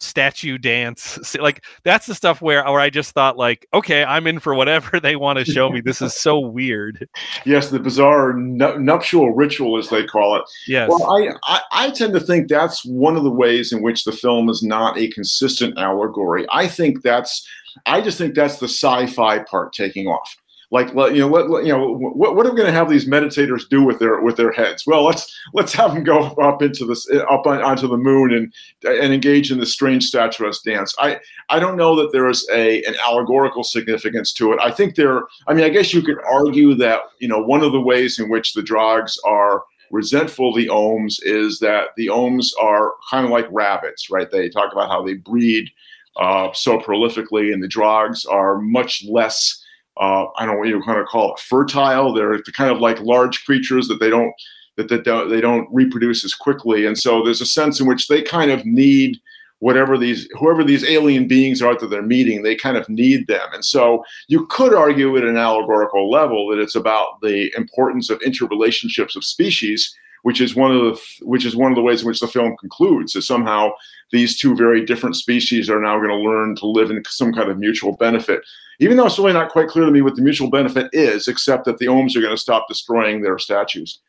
[0.00, 1.18] statue dance.
[1.44, 4.98] Like that's the stuff where where i just thought like okay i'm in for whatever
[5.02, 5.80] they want to show me.
[5.80, 7.08] This is so weird.
[7.44, 10.44] Yes the bizarre nuptial ritual as they call it.
[10.66, 10.88] Yes.
[10.88, 14.12] Well I, I i tend to think that's one of the ways in which the
[14.12, 16.46] film is not a consistent allegory.
[16.50, 17.46] I think that's
[17.86, 20.36] i just think that's the sci-fi part taking off
[20.70, 23.68] like you know let, you know what, what are we going to have these meditators
[23.68, 24.86] do with their with their heads?
[24.86, 28.52] Well let's let's have them go up into this up on, onto the moon and
[28.84, 30.94] and engage in this strange statuesque dance.
[30.98, 34.58] I i don't know that there is a an allegorical significance to it.
[34.60, 37.72] I think there i mean i guess you could argue that you know one of
[37.72, 42.94] the ways in which the Drogs are resentful the oms is that the oms are
[43.10, 44.30] kind of like rabbits right?
[44.30, 45.70] They talk about how they breed
[46.16, 49.63] uh, so prolifically and the Drogs are much less
[49.96, 52.12] uh, I don't know what you kind of call it, fertile.
[52.12, 54.32] They're the kind of like large creatures that they don't
[54.76, 58.22] that, that they don't reproduce as quickly, and so there's a sense in which they
[58.22, 59.20] kind of need
[59.60, 63.48] whatever these whoever these alien beings are that they're meeting they kind of need them
[63.52, 68.18] and so you could argue at an allegorical level that it's about the importance of
[68.20, 72.08] interrelationships of species which is one of the which is one of the ways in
[72.08, 73.70] which the film concludes is somehow
[74.10, 77.50] these two very different species are now going to learn to live in some kind
[77.50, 78.42] of mutual benefit
[78.80, 81.64] even though it's really not quite clear to me what the mutual benefit is, except
[81.64, 84.00] that the Oms are going to stop destroying their statues.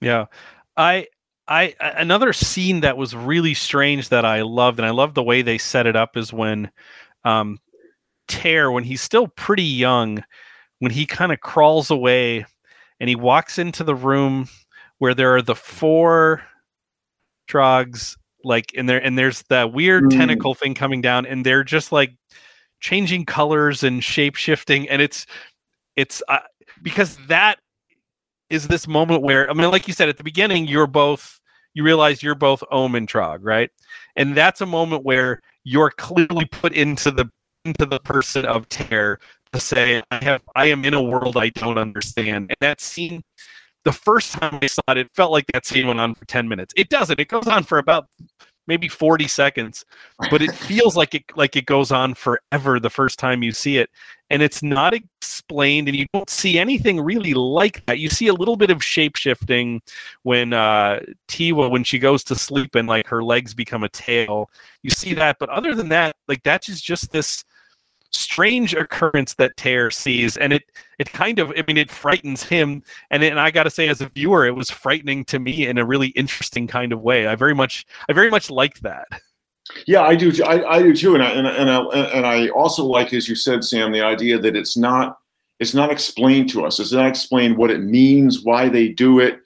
[0.00, 0.26] Yeah,
[0.76, 1.06] I,
[1.48, 5.42] I, another scene that was really strange that I loved, and I love the way
[5.42, 6.70] they set it up, is when,
[7.24, 7.58] um,
[8.28, 10.22] Terr, when he's still pretty young,
[10.78, 12.46] when he kind of crawls away,
[13.00, 14.48] and he walks into the room
[14.98, 16.42] where there are the four
[17.48, 20.10] Trogs like and there and there's that weird mm.
[20.10, 22.14] tentacle thing coming down and they're just like
[22.80, 25.26] changing colors and shape shifting and it's
[25.96, 26.38] it's uh,
[26.82, 27.58] because that
[28.50, 31.40] is this moment where i mean like you said at the beginning you're both
[31.74, 33.70] you realize you're both om and trog right
[34.16, 37.28] and that's a moment where you're clearly put into the
[37.64, 39.18] into the person of Terr
[39.52, 43.22] to say i have i am in a world i don't understand and that scene
[43.84, 46.48] the first time i saw it it felt like that scene went on for 10
[46.48, 46.74] minutes.
[46.76, 47.18] It doesn't.
[47.20, 48.08] It goes on for about
[48.66, 49.86] maybe 40 seconds
[50.30, 53.78] but it feels like it like it goes on forever the first time you see
[53.78, 53.90] it.
[54.30, 57.98] And it's not explained and you don't see anything really like that.
[57.98, 59.80] You see a little bit of shape shifting
[60.22, 64.50] when uh tiwa when she goes to sleep and like her legs become a tail.
[64.82, 67.44] You see that but other than that like that's just just this
[68.10, 70.64] strange occurrence that Terr sees, and it
[70.98, 74.00] it kind of I mean it frightens him, and and I got to say as
[74.00, 77.26] a viewer, it was frightening to me in a really interesting kind of way.
[77.26, 79.06] I very much I very much liked that.
[79.86, 80.32] Yeah, I do.
[80.44, 83.34] I, I do too, and I, and and I, and I also like, as you
[83.34, 85.18] said, Sam, the idea that it's not
[85.60, 86.78] it's not explained to us.
[86.78, 89.40] It's not explained what it means, why they do it.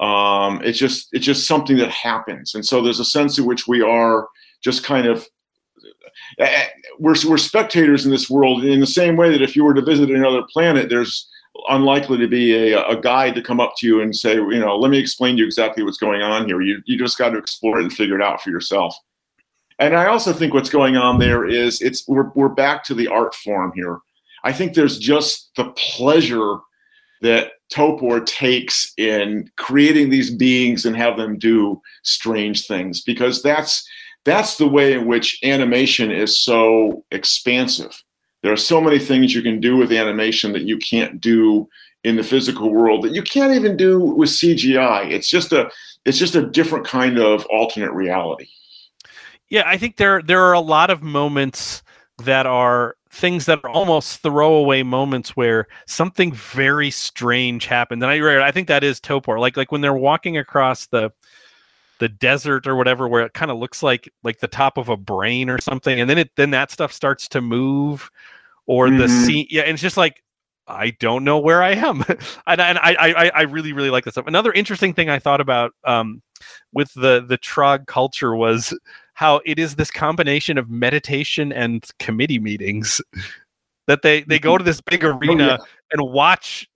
[0.00, 3.66] Um, it's just it's just something that happens, and so there's a sense in which
[3.66, 4.28] we are
[4.62, 5.26] just kind of
[6.98, 9.82] we're, we're spectators in this world in the same way that if you were to
[9.82, 11.28] visit another planet, there's
[11.68, 14.76] unlikely to be a, a guide to come up to you and say, you know,
[14.76, 16.60] let me explain to you exactly what's going on here.
[16.60, 18.96] You, you just got to explore it and figure it out for yourself.
[19.78, 23.08] And I also think what's going on there is it's we're, we're back to the
[23.08, 23.98] art form here.
[24.44, 26.58] I think there's just the pleasure
[27.20, 33.86] that Topor takes in creating these beings and have them do strange things because that's
[34.24, 38.02] that's the way in which animation is so expansive.
[38.42, 41.68] There are so many things you can do with animation that you can't do
[42.04, 45.10] in the physical world that you can't even do with CGI.
[45.10, 45.70] It's just a
[46.04, 48.48] it's just a different kind of alternate reality.
[49.48, 51.82] Yeah, I think there there are a lot of moments
[52.18, 58.02] that are things that are almost throwaway moments where something very strange happened.
[58.02, 59.40] And I I think that is Topor.
[59.40, 61.10] Like like when they're walking across the
[61.98, 64.96] the desert or whatever where it kind of looks like like the top of a
[64.96, 68.10] brain or something and then it then that stuff starts to move
[68.66, 68.98] or mm-hmm.
[68.98, 70.22] the scene yeah and it's just like
[70.68, 72.04] I don't know where I am,
[72.46, 74.26] and, and I, I I really really like this stuff.
[74.26, 76.22] Another interesting thing I thought about um,
[76.72, 78.78] with the the Trog culture was
[79.14, 83.00] how it is this combination of meditation and committee meetings
[83.86, 84.58] that they they go mm-hmm.
[84.58, 85.56] to this big arena oh, yeah.
[85.90, 86.67] and watch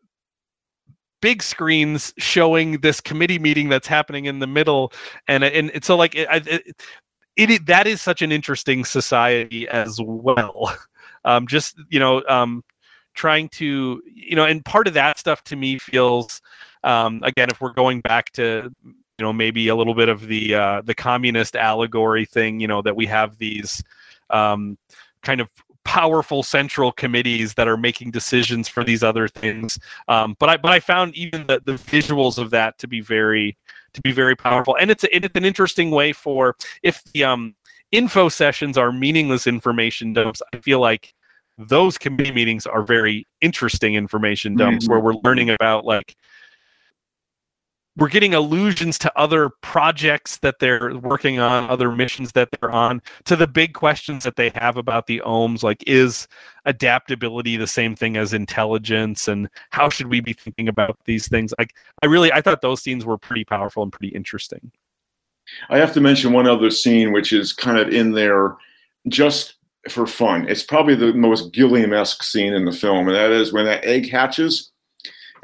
[1.23, 4.93] big screens showing this committee meeting that's happening in the middle
[5.29, 6.77] and and, so like it, it,
[7.37, 10.77] it that is such an interesting society as well.
[11.25, 12.65] Um, just you know, um,
[13.15, 16.43] trying to you know, and part of that stuff to me feels
[16.83, 20.53] um, again, if we're going back to you know maybe a little bit of the
[20.57, 23.81] uh, the communist allegory thing, you know, that we have these
[24.31, 24.77] um,
[25.23, 25.49] kind of
[25.85, 29.79] powerful central committees that are making decisions for these other things.
[30.09, 33.57] Um, but I but I found even the, the visuals of that to be very
[33.95, 37.55] to be very powerful, and it's a, it's an interesting way for if the um,
[37.91, 40.43] info sessions are meaningless information dumps.
[40.53, 41.15] I feel like
[41.59, 44.93] those committee meetings are very interesting information dumps mm-hmm.
[44.93, 46.17] where we're learning about like
[47.97, 53.03] we're getting allusions to other projects that they're working on, other missions that they're on,
[53.25, 56.27] to the big questions that they have about the oms, like is
[56.65, 61.53] adaptability the same thing as intelligence, and how should we be thinking about these things?
[61.59, 64.73] Like, I really, I thought those scenes were pretty powerful and pretty interesting.
[65.69, 68.57] I have to mention one other scene, which is kind of in there
[69.09, 69.57] just
[69.91, 70.49] for fun.
[70.49, 74.11] It's probably the most Gilliam-esque scene in the film, and that is when that egg
[74.11, 74.72] hatches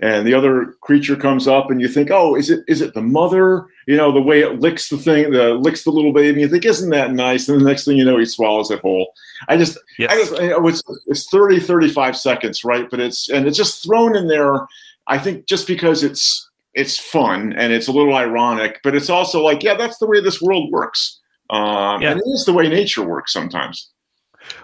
[0.00, 3.02] and the other creature comes up and you think oh is it is it the
[3.02, 3.66] mother?
[3.86, 6.64] You know the way it licks the thing the licks the little baby you think
[6.64, 7.48] isn't that nice?
[7.48, 9.12] And the next thing you know he swallows it whole.
[9.48, 10.10] I just yes.
[10.10, 12.88] i just it's, it's 30 35 seconds right?
[12.88, 14.66] But it's and it's just thrown in there
[15.06, 19.42] i think just because it's it's fun and it's a little ironic but it's also
[19.42, 21.20] like yeah that's the way this world works.
[21.50, 22.10] Um, yeah.
[22.10, 23.90] and it is the way nature works sometimes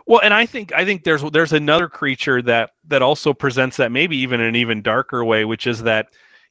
[0.06, 3.92] well, and I think I think there's there's another creature that that also presents that
[3.92, 6.08] maybe even in an even darker way, which is that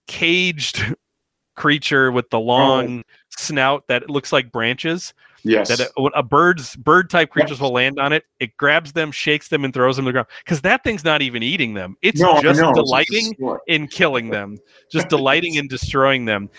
[0.07, 0.95] caged
[1.55, 3.03] creature with the long oh.
[3.29, 5.13] snout that looks like branches.
[5.45, 5.67] Yes.
[5.67, 7.59] That uh, a, a bird's bird type creatures yes.
[7.59, 8.23] will land on it.
[8.39, 10.27] It grabs them, shakes them, and throws them to the ground.
[10.43, 11.97] Because that thing's not even eating them.
[12.01, 14.57] It's no, just delighting it's in killing them,
[14.89, 16.49] just delighting in destroying them.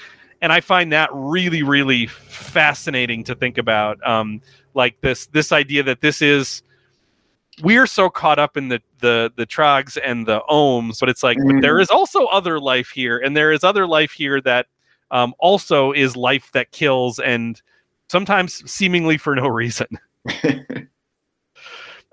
[0.44, 3.96] And I find that really, really fascinating to think about.
[4.06, 4.42] Um,
[4.74, 6.62] like this this idea that this is
[7.62, 11.38] we're so caught up in the the the trogs and the oms, but it's like
[11.38, 11.50] mm.
[11.50, 11.90] but there mm.
[11.90, 14.66] also other life here, and there is other life here that
[15.10, 17.62] um, also is life that kills, and
[18.10, 19.86] sometimes seemingly for no reason.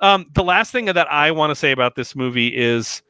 [0.01, 3.01] um, the last thing that I want to say about this movie is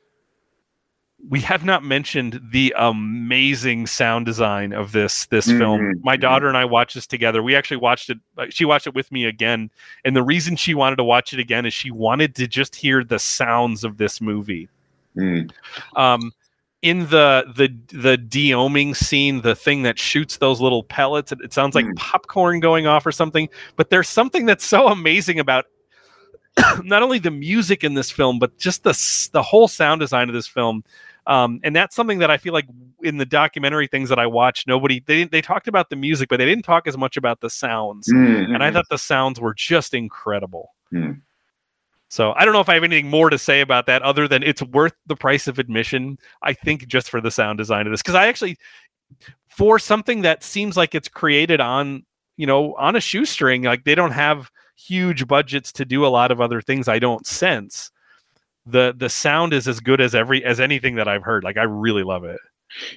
[1.29, 5.57] we have not mentioned the amazing sound design of this this mm-hmm.
[5.57, 6.01] film.
[6.03, 6.21] My mm-hmm.
[6.21, 7.43] daughter and I watched this together.
[7.43, 8.19] We actually watched it.
[8.37, 9.69] Uh, she watched it with me again,
[10.03, 13.03] and the reason she wanted to watch it again is she wanted to just hear
[13.03, 14.67] the sounds of this movie.
[15.15, 15.51] Mm.
[15.95, 16.31] Um,
[16.81, 21.53] in the the the deoming scene, the thing that shoots those little pellets, it, it
[21.53, 21.95] sounds like mm.
[21.95, 23.49] popcorn going off or something.
[23.75, 25.65] But there's something that's so amazing about
[26.83, 30.33] not only the music in this film, but just the the whole sound design of
[30.33, 30.83] this film.
[31.27, 32.65] Um, and that's something that I feel like
[33.03, 36.37] in the documentary things that I watched, nobody they they talked about the music, but
[36.37, 38.11] they didn't talk as much about the sounds.
[38.11, 38.53] Mm-hmm.
[38.53, 40.69] And I thought the sounds were just incredible.
[40.91, 41.21] Mm.
[42.09, 44.43] So I don't know if I have anything more to say about that other than
[44.43, 46.17] it's worth the price of admission.
[46.41, 48.57] I think just for the sound design of this, because I actually
[49.47, 52.03] for something that seems like it's created on
[52.37, 56.31] you know on a shoestring, like they don't have huge budgets to do a lot
[56.31, 56.87] of other things.
[56.87, 57.91] I don't sense
[58.65, 61.43] the the sound is as good as every as anything that I've heard.
[61.43, 62.39] Like I really love it.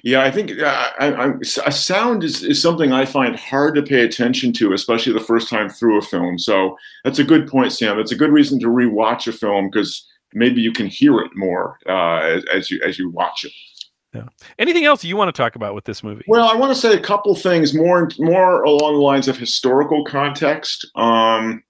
[0.03, 1.31] Yeah, I think uh, I, I,
[1.65, 5.49] a sound is, is something I find hard to pay attention to, especially the first
[5.49, 6.39] time through a film.
[6.39, 7.99] So that's a good point, Sam.
[7.99, 11.77] It's a good reason to rewatch a film because maybe you can hear it more
[11.89, 13.51] uh, as, as you as you watch it.
[14.13, 14.27] Yeah.
[14.59, 16.23] Anything else you want to talk about with this movie?
[16.27, 20.05] Well, I want to say a couple things more more along the lines of historical
[20.05, 20.89] context.
[20.95, 21.63] Um,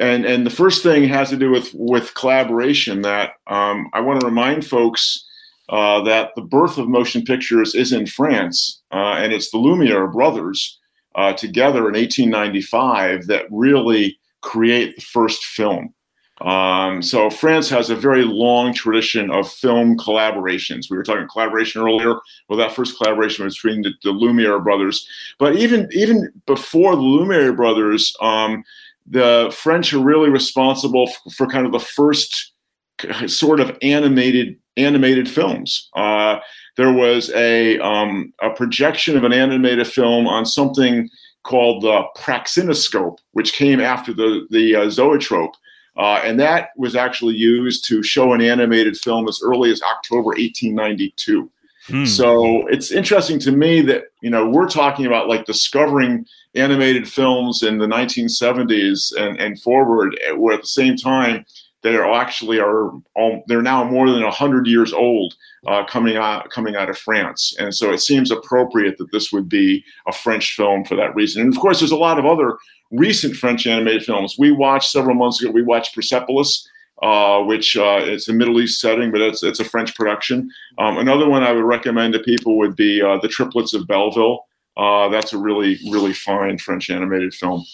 [0.00, 3.02] and and the first thing has to do with with collaboration.
[3.02, 5.24] That um, I want to remind folks
[5.68, 10.08] uh, that the birth of motion pictures is in France, uh, and it's the Lumiere
[10.08, 10.78] brothers
[11.14, 15.94] uh, together in 1895 that really create the first film.
[16.40, 20.90] Um, so France has a very long tradition of film collaborations.
[20.90, 22.14] We were talking collaboration earlier.
[22.48, 25.06] Well, that first collaboration was between the, the Lumiere brothers,
[25.38, 28.64] but even even before the Lumiere brothers, um,
[29.10, 32.52] the French are really responsible for, for kind of the first
[33.26, 35.88] sort of animated animated films.
[35.94, 36.38] Uh,
[36.76, 41.08] there was a um, a projection of an animated film on something
[41.42, 45.54] called the praxinoscope, which came after the the uh, zoetrope,
[45.96, 50.28] uh, and that was actually used to show an animated film as early as October
[50.28, 51.50] 1892.
[51.86, 52.04] Hmm.
[52.04, 57.62] So it's interesting to me that you know we're talking about like discovering animated films
[57.62, 61.44] in the 1970s and, and forward, eh, where at the same time
[61.82, 65.34] they are actually are all, they're now more than 100 years old
[65.66, 69.48] uh, coming out coming out of France, and so it seems appropriate that this would
[69.48, 71.42] be a French film for that reason.
[71.42, 72.58] And of course, there's a lot of other
[72.90, 74.36] recent French animated films.
[74.38, 75.50] We watched several months ago.
[75.50, 76.68] We watched Persepolis,
[77.02, 80.50] uh, which uh, it's a Middle East setting, but it's it's a French production.
[80.78, 84.40] Um, another one I would recommend to people would be uh, The Triplets of Belleville.
[84.76, 87.64] Uh, that's a really really fine French animated film.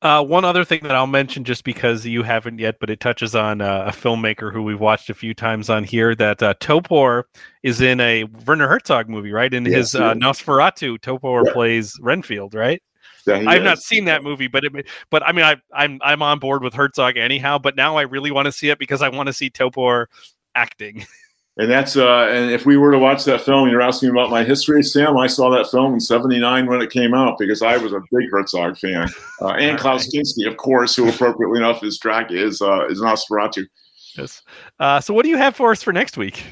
[0.00, 3.34] Uh, one other thing that I'll mention, just because you haven't yet, but it touches
[3.34, 6.14] on uh, a filmmaker who we've watched a few times on here.
[6.14, 7.24] That uh, Topor
[7.64, 9.52] is in a Werner Herzog movie, right?
[9.52, 11.52] In yes, his uh, Nosferatu, Topor yeah.
[11.52, 12.80] plays Renfield, right?
[13.28, 13.64] Yeah, I've is.
[13.64, 16.74] not seen that movie, but it, but I mean, I, I'm I'm on board with
[16.74, 17.58] Herzog anyhow.
[17.58, 20.06] But now I really want to see it because I want to see Topor
[20.54, 21.06] acting.
[21.58, 24.44] and that's uh, and if we were to watch that film, you're asking about my
[24.44, 25.16] history, Sam.
[25.16, 28.30] I saw that film in '79 when it came out because I was a big
[28.30, 29.08] Herzog fan,
[29.42, 30.24] uh, and Klaus right.
[30.24, 33.66] Kinski, of course, who appropriately enough is Drac is uh, is Nosferatu.
[34.16, 34.42] Yes.
[34.78, 36.44] Uh, so, what do you have for us for next week?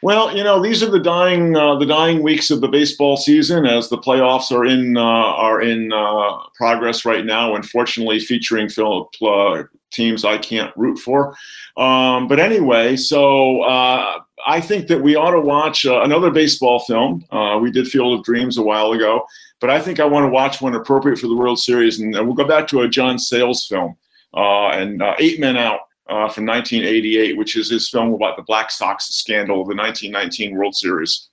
[0.00, 3.66] Well, you know, these are the dying uh, the dying weeks of the baseball season
[3.66, 7.56] as the playoffs are in uh, are in uh, progress right now.
[7.56, 11.36] Unfortunately, featuring Phil, uh, teams I can't root for.
[11.76, 16.78] Um, but anyway, so uh, I think that we ought to watch uh, another baseball
[16.80, 17.24] film.
[17.60, 19.26] We did Field of Dreams a while ago,
[19.58, 22.34] but I think I want to watch one appropriate for the World Series, and we'll
[22.34, 23.96] go back to a John Sayles film
[24.32, 25.87] and Eight Men Out.
[26.08, 30.74] Uh, from 1988, which is his film about the Black Sox scandal the 1919 World
[30.74, 31.28] Series.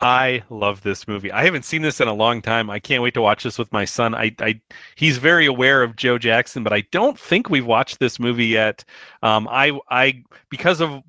[0.00, 1.30] I love this movie.
[1.30, 2.70] I haven't seen this in a long time.
[2.70, 4.14] I can't wait to watch this with my son.
[4.14, 4.60] I, I
[4.96, 8.82] he's very aware of Joe Jackson, but I don't think we've watched this movie yet.
[9.22, 11.02] Um, I, I because of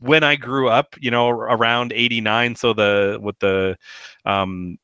[0.00, 2.56] when I grew up, you know, around '89.
[2.56, 3.78] So the with the
[4.26, 4.78] um,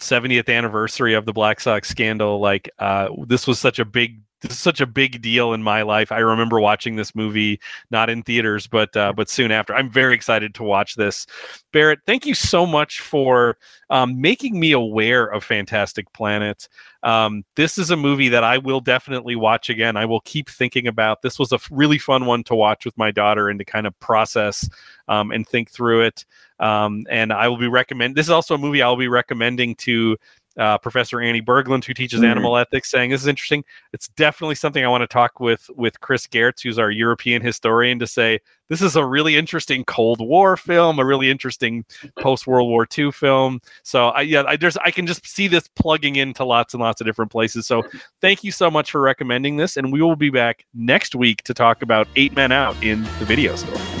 [0.00, 4.52] 70th anniversary of the Black Sox scandal, like uh, this was such a big this
[4.52, 6.12] is such a big deal in my life.
[6.12, 7.60] I remember watching this movie
[7.90, 9.74] not in theaters, but uh, but soon after.
[9.74, 11.26] I'm very excited to watch this.
[11.72, 13.56] Barrett, thank you so much for
[13.90, 16.68] um, making me aware of Fantastic Planet.
[17.02, 19.96] Um, this is a movie that I will definitely watch again.
[19.96, 21.22] I will keep thinking about.
[21.22, 23.98] This was a really fun one to watch with my daughter and to kind of
[24.00, 24.68] process
[25.08, 26.24] um, and think through it.
[26.58, 28.16] Um, and I will be recommend.
[28.16, 30.16] This is also a movie I'll be recommending to
[30.58, 32.30] uh, Professor Annie Berglund, who teaches mm-hmm.
[32.30, 33.64] animal ethics, saying this is interesting.
[33.92, 37.98] It's definitely something I want to talk with with Chris Gertz, who's our European historian,
[37.98, 41.84] to say this is a really interesting Cold War film, a really interesting
[42.18, 43.60] post World War II film.
[43.82, 47.00] So I yeah, I just I can just see this plugging into lots and lots
[47.00, 47.66] of different places.
[47.66, 47.82] So
[48.20, 51.54] thank you so much for recommending this, and we will be back next week to
[51.54, 53.99] talk about Eight Men Out in the video store.